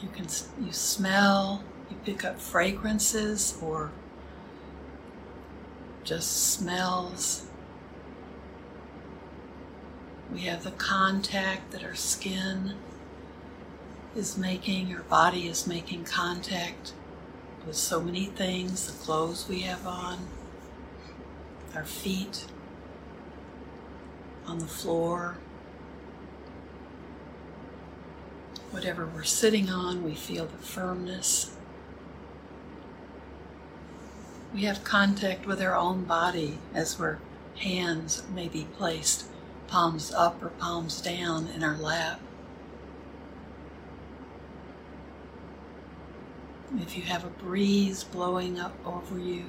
You 0.00 0.08
can 0.08 0.26
you 0.64 0.72
smell, 0.72 1.62
you 1.90 1.96
pick 2.04 2.24
up 2.24 2.40
fragrances 2.40 3.58
or 3.60 3.90
just 6.04 6.54
smells. 6.54 7.49
We 10.32 10.40
have 10.42 10.62
the 10.62 10.70
contact 10.70 11.72
that 11.72 11.82
our 11.82 11.96
skin 11.96 12.74
is 14.14 14.38
making, 14.38 14.94
our 14.94 15.02
body 15.02 15.48
is 15.48 15.66
making 15.66 16.04
contact 16.04 16.92
with 17.66 17.76
so 17.76 18.00
many 18.00 18.26
things 18.26 18.86
the 18.86 19.04
clothes 19.04 19.48
we 19.48 19.60
have 19.60 19.86
on, 19.86 20.28
our 21.74 21.84
feet 21.84 22.46
on 24.46 24.60
the 24.60 24.66
floor. 24.66 25.38
Whatever 28.70 29.06
we're 29.06 29.24
sitting 29.24 29.68
on, 29.68 30.04
we 30.04 30.14
feel 30.14 30.46
the 30.46 30.58
firmness. 30.58 31.56
We 34.54 34.62
have 34.62 34.84
contact 34.84 35.44
with 35.44 35.60
our 35.60 35.74
own 35.74 36.04
body 36.04 36.58
as 36.72 37.00
our 37.00 37.18
hands 37.56 38.22
may 38.32 38.46
be 38.46 38.66
placed 38.76 39.26
palms 39.70 40.12
up 40.12 40.42
or 40.42 40.48
palms 40.48 41.00
down 41.00 41.46
in 41.54 41.62
our 41.62 41.76
lap. 41.76 42.20
If 46.80 46.96
you 46.96 47.04
have 47.04 47.24
a 47.24 47.28
breeze 47.28 48.02
blowing 48.02 48.58
up 48.58 48.74
over 48.84 49.16
you, 49.16 49.44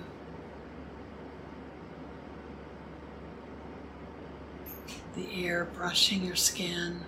the 5.15 5.45
air 5.45 5.65
brushing 5.73 6.23
your 6.23 6.35
skin. 6.35 7.01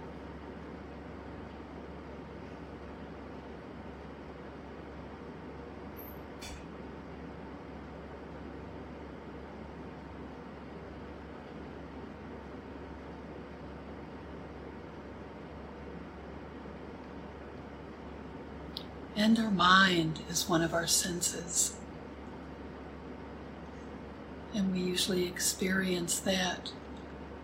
And 19.16 19.38
our 19.40 19.52
mind 19.64 20.20
is 20.30 20.50
one 20.50 20.62
of 20.62 20.74
our 20.74 20.86
senses. 20.86 21.78
And 24.54 24.74
we 24.74 24.82
usually 24.82 25.26
experience 25.26 26.20
that 26.20 26.74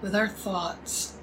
with 0.01 0.13
our 0.13 0.27
thoughts. 0.27 1.13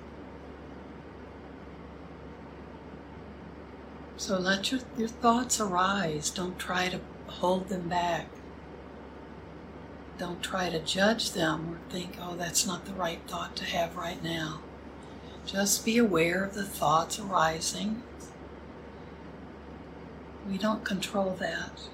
So 4.16 4.38
let 4.38 4.72
your, 4.72 4.80
your 4.96 5.08
thoughts 5.08 5.60
arise. 5.60 6.30
Don't 6.30 6.58
try 6.58 6.88
to 6.88 7.00
hold 7.26 7.68
them 7.68 7.90
back. 7.90 8.28
Don't 10.16 10.42
try 10.42 10.70
to 10.70 10.78
judge 10.78 11.32
them 11.32 11.74
or 11.74 11.92
think, 11.92 12.16
oh, 12.22 12.36
that's 12.36 12.66
not 12.66 12.86
the 12.86 12.94
right 12.94 13.20
thought 13.26 13.54
to 13.56 13.66
have 13.66 13.98
right 13.98 14.24
now. 14.24 14.60
Just 15.44 15.84
be 15.84 15.98
aware 15.98 16.42
of 16.42 16.54
the 16.54 16.64
thoughts 16.64 17.18
arising 17.18 18.02
we 20.48 20.58
don't 20.58 20.84
control 20.84 21.36
that, 21.40 21.88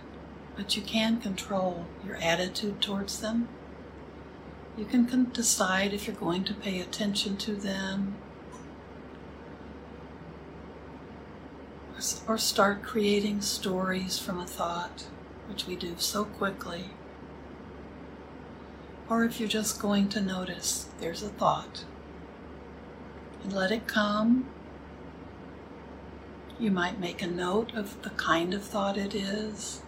but 0.56 0.76
you 0.76 0.82
can 0.82 1.20
control 1.20 1.86
your 2.06 2.16
attitude 2.16 2.80
towards 2.80 3.20
them. 3.20 3.48
You 4.76 4.84
can 4.84 5.30
decide 5.32 5.92
if 5.92 6.06
you're 6.06 6.16
going 6.16 6.44
to 6.44 6.54
pay 6.54 6.80
attention 6.80 7.36
to 7.38 7.54
them 7.54 8.16
or 12.26 12.36
start 12.36 12.82
creating 12.82 13.40
stories 13.40 14.18
from 14.18 14.40
a 14.40 14.46
thought, 14.46 15.06
which 15.48 15.66
we 15.66 15.76
do 15.76 15.94
so 15.98 16.24
quickly. 16.24 16.86
Or 19.08 19.24
if 19.24 19.38
you're 19.38 19.48
just 19.48 19.80
going 19.80 20.08
to 20.10 20.20
notice 20.20 20.88
there's 21.00 21.22
a 21.22 21.28
thought 21.28 21.84
and 23.42 23.52
let 23.52 23.70
it 23.70 23.86
come 23.86 24.48
you 26.62 26.70
might 26.70 27.01
make 27.01 27.20
a 27.20 27.27
note 27.27 27.75
of 27.75 28.01
the 28.03 28.11
kind 28.11 28.55
of 28.55 28.62
thought 28.62 28.96
it 28.96 29.16
is. 29.16 29.83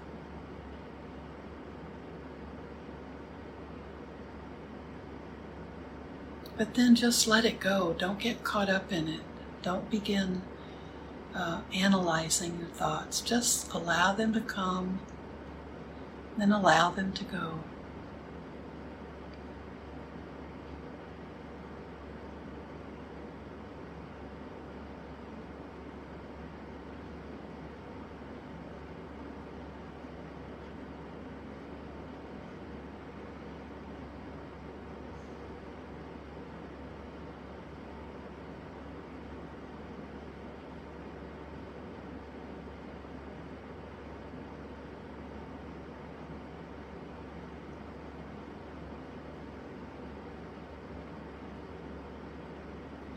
But 6.57 6.75
then 6.75 6.97
just 6.97 7.29
let 7.29 7.45
it 7.45 7.61
go. 7.61 7.95
Don't 7.97 8.19
get 8.19 8.43
caught 8.43 8.69
up 8.69 8.93
in 8.93 9.07
it. 9.07 9.21
Don't 9.63 9.89
begin 9.89 10.43
uh, 11.33 11.61
analyzing 11.73 12.59
your 12.59 12.69
thoughts. 12.69 13.21
Just 13.21 13.73
allow 13.73 14.13
them 14.13 14.33
to 14.35 14.41
come, 14.41 14.99
then 16.37 16.51
allow 16.51 16.91
them 16.91 17.13
to 17.13 17.25
go. 17.25 17.61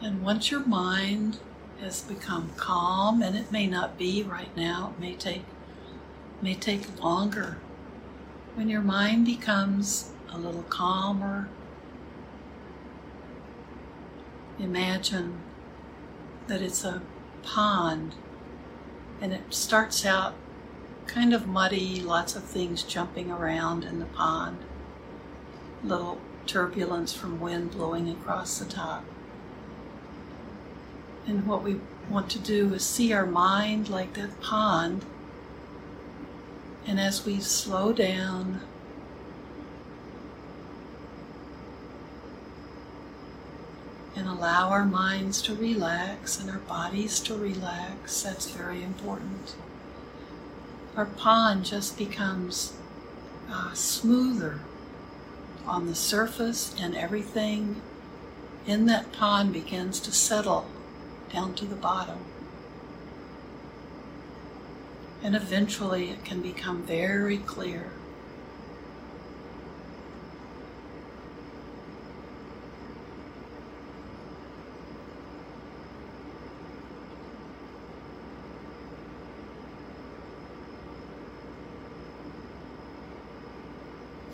And 0.08 0.24
once 0.24 0.52
your 0.52 0.62
mind 0.62 1.39
has 1.82 2.00
become 2.00 2.52
calm, 2.56 3.22
and 3.22 3.36
it 3.36 3.52
may 3.52 3.67
not 3.67 3.98
be 3.98 4.24
right 4.24 4.56
now, 4.56 4.93
it 4.96 5.02
may 5.02 5.13
take 5.15 5.43
may 6.41 6.54
take 6.54 7.04
longer. 7.04 7.58
When 8.56 8.70
your 8.70 8.80
mind 8.80 9.26
becomes 9.26 10.12
a 10.32 10.38
little 10.38 10.63
calmer, 10.63 11.50
imagine 14.58 15.41
that 16.48 16.62
it's 16.62 16.86
a 16.86 17.02
pond 17.43 18.15
and 19.20 19.34
it 19.34 19.54
starts 19.54 20.06
out 20.06 20.36
kind 21.06 21.34
of 21.34 21.48
muddy, 21.48 22.00
lots 22.00 22.34
of 22.34 22.46
things 22.46 22.82
jumping 22.84 23.30
around 23.30 23.84
in 23.84 24.00
the 24.00 24.06
pond, 24.06 24.60
little 25.84 26.22
turbulence 26.46 27.13
from 27.13 27.41
wind 27.41 27.72
blowing 27.72 28.10
across 28.10 28.58
the 28.58 28.65
top. 28.65 29.04
And 31.28 31.46
what 31.46 31.62
we 31.62 31.80
want 32.10 32.30
to 32.32 32.40
do 32.40 32.74
is 32.74 32.86
see 32.86 33.12
our 33.12 33.26
mind 33.26 33.90
like 33.90 34.13
that 34.13 34.40
pond. 34.42 35.06
And 36.88 37.00
as 37.00 37.26
we 37.26 37.42
slow 37.42 37.92
down, 37.92 38.62
and 44.18 44.28
allow 44.28 44.70
our 44.70 44.86
minds 44.86 45.44
to 45.44 45.54
relax 45.54 46.40
and 46.40 46.50
our 46.50 46.58
bodies 46.60 47.20
to 47.20 47.36
relax, 47.36 48.24
that's 48.24 48.50
very 48.50 48.82
important. 48.82 49.56
Our 50.96 51.06
pond 51.06 51.66
just 51.66 52.00
becomes 52.00 52.74
uh, 53.52 53.74
smoother 53.74 54.62
on 55.68 55.86
the 55.86 55.94
surface 55.94 56.74
and 56.80 56.96
everything 56.96 57.80
in 58.66 58.88
that 58.88 59.12
pond 59.12 59.54
begins 59.54 60.00
to 60.00 60.12
settle 60.12 60.66
down 61.32 61.54
to 61.56 61.66
the 61.66 61.76
bottom. 61.76 62.20
And 65.24 65.36
eventually 65.36 66.10
it 66.10 66.24
can 66.24 66.42
become 66.42 66.84
very 66.84 67.38
clear. 67.38 67.92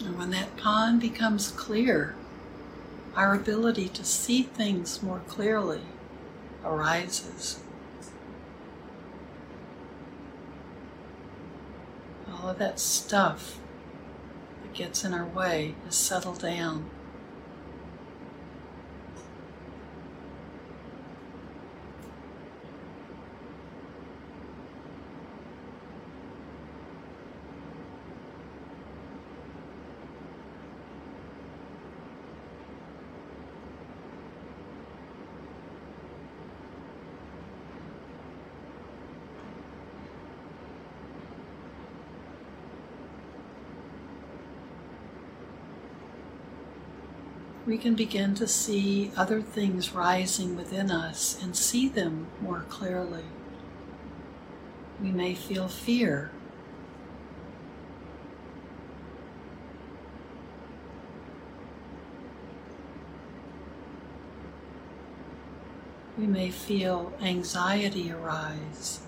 And 0.06 0.18
when 0.18 0.32
that 0.32 0.58
pond 0.58 1.00
becomes 1.00 1.52
clear, 1.52 2.16
our 3.16 3.34
ability 3.34 3.88
to 3.90 4.04
see 4.04 4.44
things 4.44 5.02
more 5.02 5.22
clearly 5.28 5.82
arises. 6.64 7.60
All 12.32 12.50
of 12.50 12.58
that 12.60 12.80
stuff 12.80 13.60
that 14.62 14.74
gets 14.74 15.04
in 15.04 15.14
our 15.14 15.26
way 15.26 15.76
is 15.88 15.96
settled 15.96 16.40
down. 16.40 16.90
We 47.66 47.78
can 47.78 47.96
begin 47.96 48.36
to 48.36 48.48
see 48.48 49.12
other 49.16 49.42
things 49.42 49.94
rising 49.94 50.56
within 50.56 50.92
us 50.92 51.42
and 51.42 51.56
see 51.56 51.88
them 51.88 52.28
more 52.42 52.66
clearly. 52.68 53.24
We 55.02 55.12
may 55.12 55.34
feel 55.34 55.70
fear. 55.70 56.32
We 66.18 66.28
may 66.28 66.52
feel 66.52 67.12
anxiety 67.22 68.12
arise, 68.12 69.00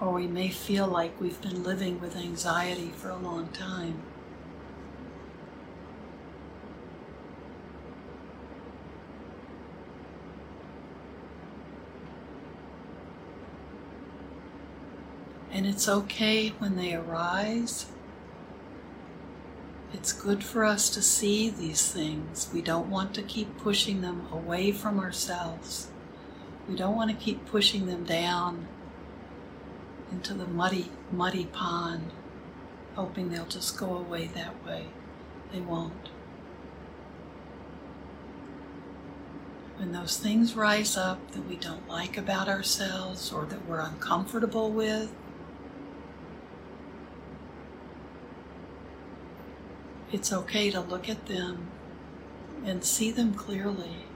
or 0.00 0.12
we 0.12 0.26
may 0.26 0.48
feel 0.48 0.86
like 0.86 1.20
we've 1.20 1.40
been 1.42 1.62
living 1.62 2.00
with 2.00 2.16
anxiety 2.16 2.92
for 2.96 3.10
a 3.10 3.16
long 3.16 3.48
time. 3.48 4.02
And 15.56 15.64
it's 15.64 15.88
okay 15.88 16.50
when 16.58 16.76
they 16.76 16.92
arise. 16.92 17.86
It's 19.94 20.12
good 20.12 20.44
for 20.44 20.66
us 20.66 20.90
to 20.90 21.00
see 21.00 21.48
these 21.48 21.90
things. 21.90 22.50
We 22.52 22.60
don't 22.60 22.90
want 22.90 23.14
to 23.14 23.22
keep 23.22 23.56
pushing 23.56 24.02
them 24.02 24.28
away 24.30 24.70
from 24.70 25.00
ourselves. 25.00 25.88
We 26.68 26.76
don't 26.76 26.94
want 26.94 27.10
to 27.10 27.16
keep 27.16 27.46
pushing 27.46 27.86
them 27.86 28.04
down 28.04 28.68
into 30.12 30.34
the 30.34 30.46
muddy, 30.46 30.90
muddy 31.10 31.46
pond, 31.46 32.10
hoping 32.94 33.30
they'll 33.30 33.46
just 33.46 33.78
go 33.78 33.96
away 33.96 34.26
that 34.34 34.62
way. 34.66 34.88
They 35.54 35.60
won't. 35.60 36.10
When 39.78 39.92
those 39.92 40.18
things 40.18 40.54
rise 40.54 40.98
up 40.98 41.30
that 41.30 41.48
we 41.48 41.56
don't 41.56 41.88
like 41.88 42.18
about 42.18 42.46
ourselves 42.46 43.32
or 43.32 43.46
that 43.46 43.66
we're 43.66 43.80
uncomfortable 43.80 44.70
with, 44.70 45.14
it's 50.12 50.32
okay 50.32 50.70
to 50.70 50.80
look 50.80 51.08
at 51.08 51.26
them 51.26 51.68
and 52.64 52.84
see 52.84 53.10
them 53.10 53.34
clearly. 53.34 54.06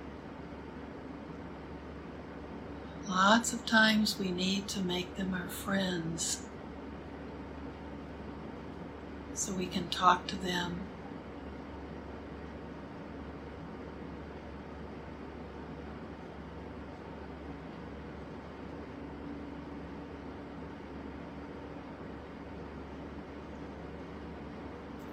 Lots 3.09 3.53
of 3.53 3.67
times 3.67 4.19
we 4.19 4.31
need 4.31 4.69
to 4.69 4.81
make 4.81 5.17
them 5.17 5.35
our 5.35 5.49
friends 5.49 6.43
so 9.35 9.53
we 9.53 9.67
can 9.67 9.89
talk 9.89 10.27
to 10.29 10.37
them. 10.37 10.81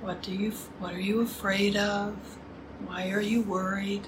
What 0.07 0.21
do 0.23 0.31
you 0.31 0.51
what 0.79 0.93
are 0.93 1.01
you 1.01 1.19
afraid 1.19 1.75
of? 1.75 2.15
Why 2.85 3.09
are 3.09 3.19
you 3.19 3.41
worried? 3.41 4.07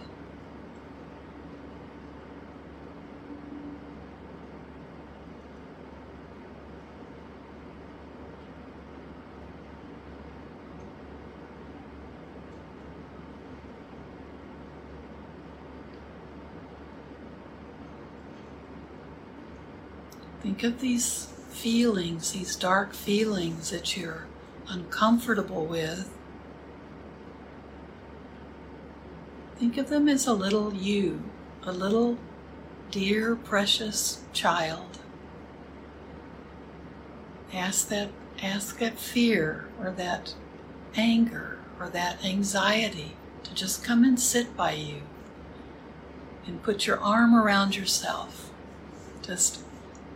Think 20.41 20.63
of 20.63 20.79
these 20.79 21.25
feelings, 21.49 22.31
these 22.31 22.55
dark 22.55 22.93
feelings 22.93 23.71
that 23.71 23.97
you're 23.97 24.27
uncomfortable 24.69 25.65
with. 25.65 26.09
Think 29.57 29.77
of 29.77 29.89
them 29.89 30.07
as 30.07 30.25
a 30.25 30.33
little 30.33 30.73
you, 30.73 31.23
a 31.63 31.71
little 31.71 32.17
dear, 32.91 33.35
precious 33.35 34.21
child. 34.31 34.99
Ask 37.51 37.89
that, 37.89 38.09
ask 38.41 38.79
that 38.79 38.99
fear 38.99 39.67
or 39.79 39.91
that 39.91 40.33
anger 40.95 41.59
or 41.79 41.89
that 41.89 42.23
anxiety 42.23 43.15
to 43.43 43.53
just 43.53 43.83
come 43.83 44.03
and 44.03 44.19
sit 44.19 44.55
by 44.55 44.73
you 44.73 45.01
and 46.45 46.63
put 46.63 46.87
your 46.87 46.99
arm 46.99 47.35
around 47.35 47.75
yourself. 47.75 48.51
Just 49.21 49.61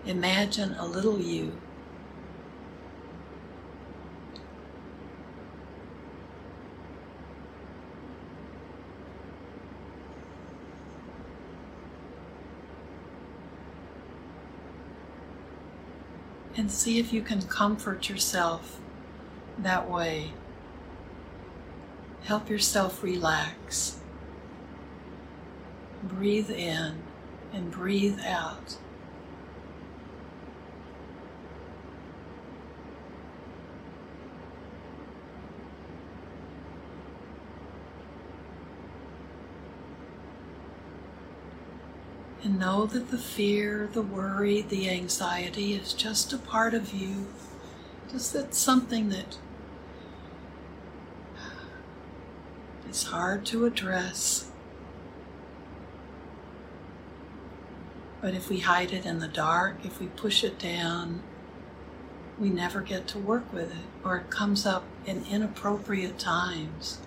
imagine 0.06 0.76
a 0.78 0.86
little 0.86 1.20
you 1.20 1.54
and 16.56 16.72
see 16.72 17.00
if 17.00 17.12
you 17.12 17.22
can 17.22 17.42
comfort 17.44 18.10
yourself 18.10 18.80
that 19.58 19.90
way. 19.90 20.32
Help 22.24 22.50
yourself 22.50 23.04
relax. 23.04 24.00
Breathe 26.04 26.50
in 26.50 27.02
and 27.52 27.72
breathe 27.72 28.20
out. 28.26 28.78
And 42.44 42.60
know 42.60 42.86
that 42.88 43.10
the 43.10 43.18
fear, 43.18 43.90
the 43.94 44.02
worry, 44.02 44.62
the 44.62 44.90
anxiety 44.90 45.76
is 45.76 45.94
just 45.94 46.34
a 46.34 46.38
part 46.38 46.74
of 46.74 46.94
you. 46.94 47.28
Just 48.12 48.34
that 48.34 48.54
something 48.54 49.08
that 49.10 49.38
is 52.90 53.04
hard 53.04 53.46
to 53.46 53.66
address. 53.66 54.52
But 58.22 58.34
if 58.34 58.50
we 58.50 58.60
hide 58.60 58.92
it 58.92 59.06
in 59.06 59.20
the 59.20 59.28
dark, 59.28 59.78
if 59.86 60.02
we 60.02 60.08
push 60.08 60.44
it 60.44 60.60
down, 60.60 61.24
we 62.38 62.50
never 62.50 62.82
get 62.82 63.08
to 63.08 63.20
work 63.20 63.52
with 63.54 63.72
it, 63.72 63.86
or 64.04 64.18
it 64.18 64.30
comes 64.30 64.66
up 64.66 64.84
in 65.06 65.26
inappropriate 65.26 66.20
times. 66.20 67.00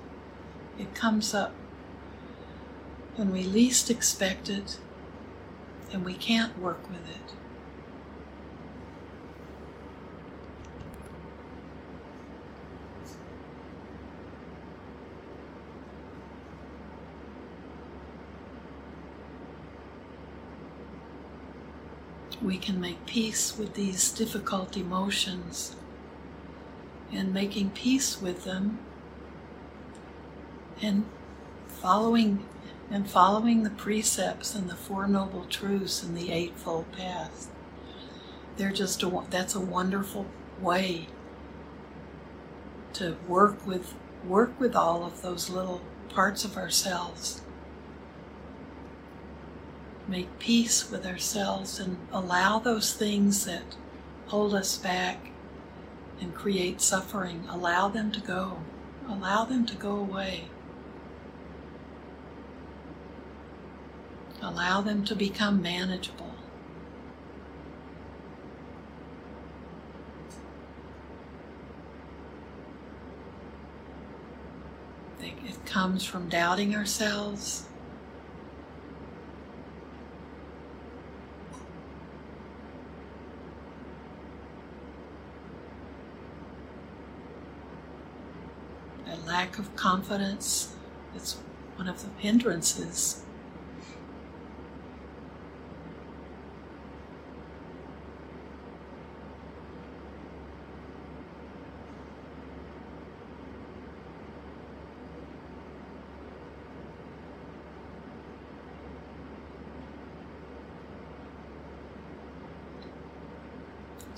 It 0.79 0.95
comes 0.95 1.35
up 1.35 1.53
when 3.17 3.33
we 3.33 3.43
least 3.43 3.91
expect 3.91 4.49
it 4.49 4.79
and 5.93 6.05
we 6.05 6.15
can't 6.15 6.59
work 6.59 6.89
with 6.89 7.09
it. 7.09 7.37
we 22.47 22.57
can 22.57 22.81
make 22.81 23.05
peace 23.07 23.59
with 23.59 23.75
these 23.75 24.11
difficult 24.13 24.77
emotions. 24.77 25.75
And 27.13 27.33
making 27.33 27.71
peace 27.71 28.21
with 28.21 28.45
them 28.45 28.79
and 30.83 31.05
following 31.67 32.45
and 32.91 33.09
following 33.09 33.63
the 33.63 33.71
precepts 33.71 34.55
and 34.55 34.71
the 34.71 34.77
four 34.77 35.07
noble 35.07 35.45
truths 35.45 36.03
and 36.03 36.17
the 36.17 36.33
eightfold 36.33 36.91
path. 36.93 37.49
They're 38.57 38.73
just 38.73 39.03
a, 39.03 39.23
that's 39.31 39.55
a 39.55 39.61
wonderful 39.61 40.27
way 40.61 41.09
to 42.95 43.17
work 43.29 43.67
with 43.67 43.95
work 44.27 44.59
with 44.59 44.75
all 44.75 45.05
of 45.05 45.23
those 45.23 45.51
little 45.51 45.83
parts 46.09 46.45
of 46.45 46.57
ourselves 46.57 47.43
make 50.09 50.39
peace 50.39 50.91
with 50.91 51.05
ourselves 51.07 51.81
and 51.81 51.97
allow 52.13 52.59
those 52.59 52.93
things 52.93 53.45
that 53.45 53.77
hold 54.27 54.55
us 54.55 54.79
back 54.79 55.31
and 56.21 56.35
create 56.35 56.81
suffering, 56.81 57.45
allow 57.51 57.89
them 57.89 58.11
to 58.13 58.21
go. 58.21 58.59
Allow 59.09 59.45
them 59.45 59.67
to 59.67 59.77
go 59.77 59.93
away. 59.97 60.47
Allow 64.43 64.81
them 64.83 65.05
to 65.07 65.15
become 65.15 65.61
manageable. 65.63 66.35
It 75.21 75.65
comes 75.65 76.05
from 76.05 76.29
doubting 76.29 76.75
ourselves, 76.75 77.67
A 89.09 89.17
lack 89.27 89.59
of 89.59 89.75
confidence. 89.77 90.75
It's 91.15 91.37
one 91.77 91.89
of 91.89 92.03
the 92.03 92.09
hindrances. 92.21 93.23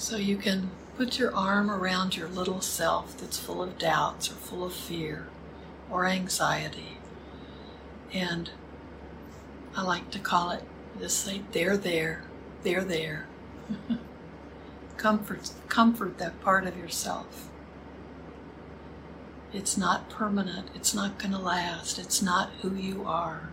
So 0.09 0.17
you 0.17 0.37
can 0.37 0.71
Put 0.99 1.17
your 1.17 1.33
arm 1.33 1.71
around 1.71 2.17
your 2.17 2.29
little 2.29 2.61
self 2.61 3.17
that's 3.17 3.39
full 3.39 3.63
of 3.63 3.79
doubts 3.79 4.29
or 4.29 4.35
full 4.35 4.65
of 4.65 4.75
fear 4.75 5.29
or 5.89 6.07
anxiety. 6.07 6.99
And 8.13 8.51
I 9.77 9.83
like 9.83 10.11
to 10.11 10.19
call 10.19 10.51
it, 10.51 10.65
just 10.99 11.25
say, 11.25 11.43
they're 11.53 11.77
there, 11.77 12.25
they're 12.65 12.83
there. 12.83 13.29
comfort, 14.97 15.53
comfort 15.69 16.19
that 16.19 16.41
part 16.41 16.67
of 16.67 16.77
yourself. 16.77 17.49
It's 19.53 19.77
not 19.77 20.11
permanent, 20.11 20.71
it's 20.75 20.93
not 20.93 21.21
going 21.21 21.31
to 21.31 21.39
last, 21.39 21.97
it's 21.97 22.21
not 22.21 22.51
who 22.63 22.75
you 22.75 23.05
are. 23.07 23.51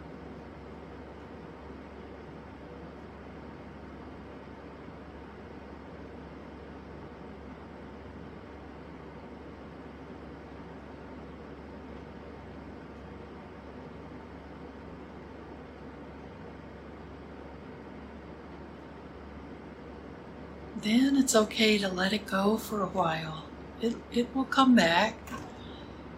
Then 20.82 21.16
it's 21.16 21.36
okay 21.36 21.78
to 21.78 21.88
let 21.88 22.14
it 22.14 22.26
go 22.26 22.58
for 22.58 22.82
a 22.82 22.88
while. 22.88 23.46
It, 23.82 23.96
it 24.12 24.36
will 24.36 24.46
come 24.46 24.76
back. 24.76 25.18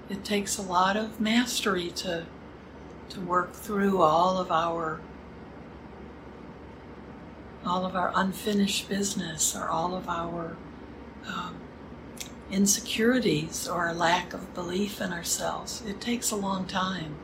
It 0.09 0.23
takes 0.23 0.57
a 0.57 0.61
lot 0.61 0.95
of 0.95 1.19
mastery 1.19 1.89
to, 1.91 2.25
to 3.09 3.19
work 3.19 3.53
through 3.53 4.01
all 4.01 4.37
of 4.37 4.51
our 4.51 5.01
all 7.65 7.85
of 7.85 7.95
our 7.95 8.13
unfinished 8.15 8.87
business 8.87 9.53
or 9.53 9.67
all 9.67 9.93
of 9.93 10.07
our 10.07 10.55
um, 11.27 11.55
insecurities 12.49 13.67
or 13.67 13.87
our 13.87 13.93
lack 13.93 14.33
of 14.33 14.53
belief 14.53 15.01
in 15.01 15.11
ourselves. 15.11 15.83
It 15.85 15.99
takes 15.99 16.31
a 16.31 16.37
long 16.37 16.65
time. 16.65 17.15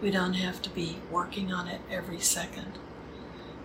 We 0.00 0.10
don't 0.10 0.34
have 0.34 0.62
to 0.62 0.70
be 0.70 0.98
working 1.10 1.52
on 1.52 1.68
it 1.68 1.82
every 1.90 2.20
second. 2.20 2.78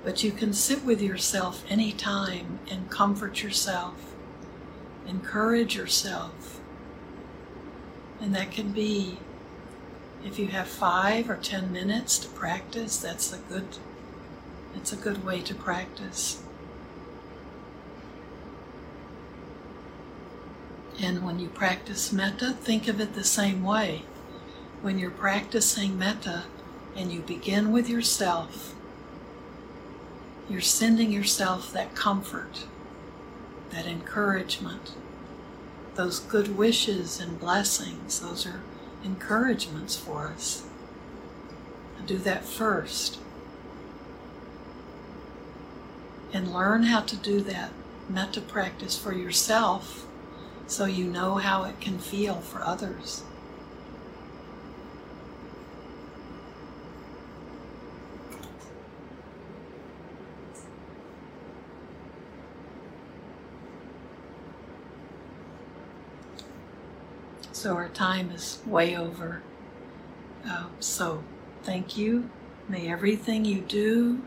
But 0.04 0.24
you 0.24 0.32
can 0.32 0.54
sit 0.54 0.84
with 0.84 1.02
yourself 1.02 1.64
anytime 1.70 2.60
and 2.70 2.90
comfort 2.90 3.42
yourself, 3.42 3.94
encourage 5.08 5.76
yourself. 5.76 6.60
And 8.20 8.36
that 8.36 8.52
can 8.52 8.72
be, 8.72 9.20
if 10.26 10.38
you 10.38 10.48
have 10.48 10.68
five 10.68 11.30
or 11.30 11.38
ten 11.38 11.72
minutes 11.72 12.20
to 12.20 12.28
practice, 12.30 12.98
that's 12.98 13.32
a 13.32 13.38
good, 13.38 13.68
it's 14.76 14.92
a 14.92 14.98
good 14.98 15.26
way 15.26 15.42
to 15.42 15.56
practice. 15.56 16.42
And 21.02 21.26
when 21.26 21.40
you 21.40 21.48
practice 21.48 22.14
metta, 22.14 22.52
think 22.52 22.88
of 22.88 23.00
it 23.00 23.14
the 23.14 23.24
same 23.24 23.64
way. 23.64 24.04
When 24.82 25.00
you're 25.00 25.12
practicing 25.12 25.98
metta 25.98 26.44
and 26.96 27.12
you 27.12 27.22
begin 27.22 27.72
with 27.72 27.90
yourself, 27.90 28.76
you're 30.50 30.62
sending 30.62 31.12
yourself 31.12 31.72
that 31.74 31.96
comfort, 31.96 32.66
that 33.72 33.86
encouragement, 33.86 34.94
those 35.96 36.20
good 36.20 36.58
wishes 36.58 37.20
and 37.20 37.40
blessings. 37.40 38.20
Those 38.20 38.46
are 38.46 38.62
encouragements 39.04 39.96
for 39.96 40.28
us. 40.28 40.64
Do 42.06 42.18
that 42.18 42.44
first. 42.44 43.20
And 46.34 46.54
learn 46.54 46.84
how 46.84 47.02
to 47.02 47.16
do 47.16 47.40
that 47.42 47.72
metta 48.10 48.42
practice 48.42 48.98
for 48.98 49.14
yourself 49.14 50.06
so 50.68 50.86
you 50.86 51.06
know 51.06 51.36
how 51.36 51.64
it 51.64 51.80
can 51.80 52.00
feel 52.00 52.42
for 52.42 52.62
others. 52.62 53.24
So 67.64 67.76
our 67.76 67.88
time 67.88 68.30
is 68.32 68.60
way 68.66 68.94
over. 68.94 69.42
Uh, 70.46 70.66
so 70.82 71.24
thank 71.64 71.96
you. 71.96 72.30
May 72.68 72.92
everything 72.92 73.46
you 73.46 73.62
do, 73.62 74.22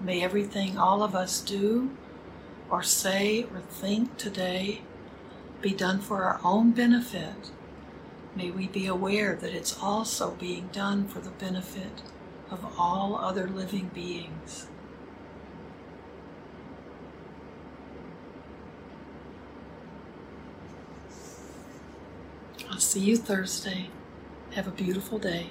may 0.00 0.24
everything 0.24 0.78
all 0.78 1.02
of 1.02 1.14
us 1.14 1.42
do 1.42 1.90
or 2.70 2.82
say 2.82 3.42
or 3.52 3.60
think 3.60 4.16
today 4.16 4.80
be 5.60 5.74
done 5.74 6.00
for 6.00 6.24
our 6.24 6.40
own 6.42 6.70
benefit. 6.70 7.50
May 8.34 8.50
we 8.50 8.66
be 8.66 8.86
aware 8.86 9.36
that 9.36 9.52
it's 9.52 9.78
also 9.78 10.30
being 10.30 10.70
done 10.72 11.06
for 11.06 11.20
the 11.20 11.32
benefit 11.32 12.00
of 12.50 12.64
all 12.78 13.14
other 13.14 13.46
living 13.46 13.90
beings. 13.92 14.68
I'll 22.80 22.86
see 22.86 23.00
you 23.00 23.18
Thursday. 23.18 23.90
Have 24.52 24.66
a 24.66 24.70
beautiful 24.70 25.18
day. 25.18 25.50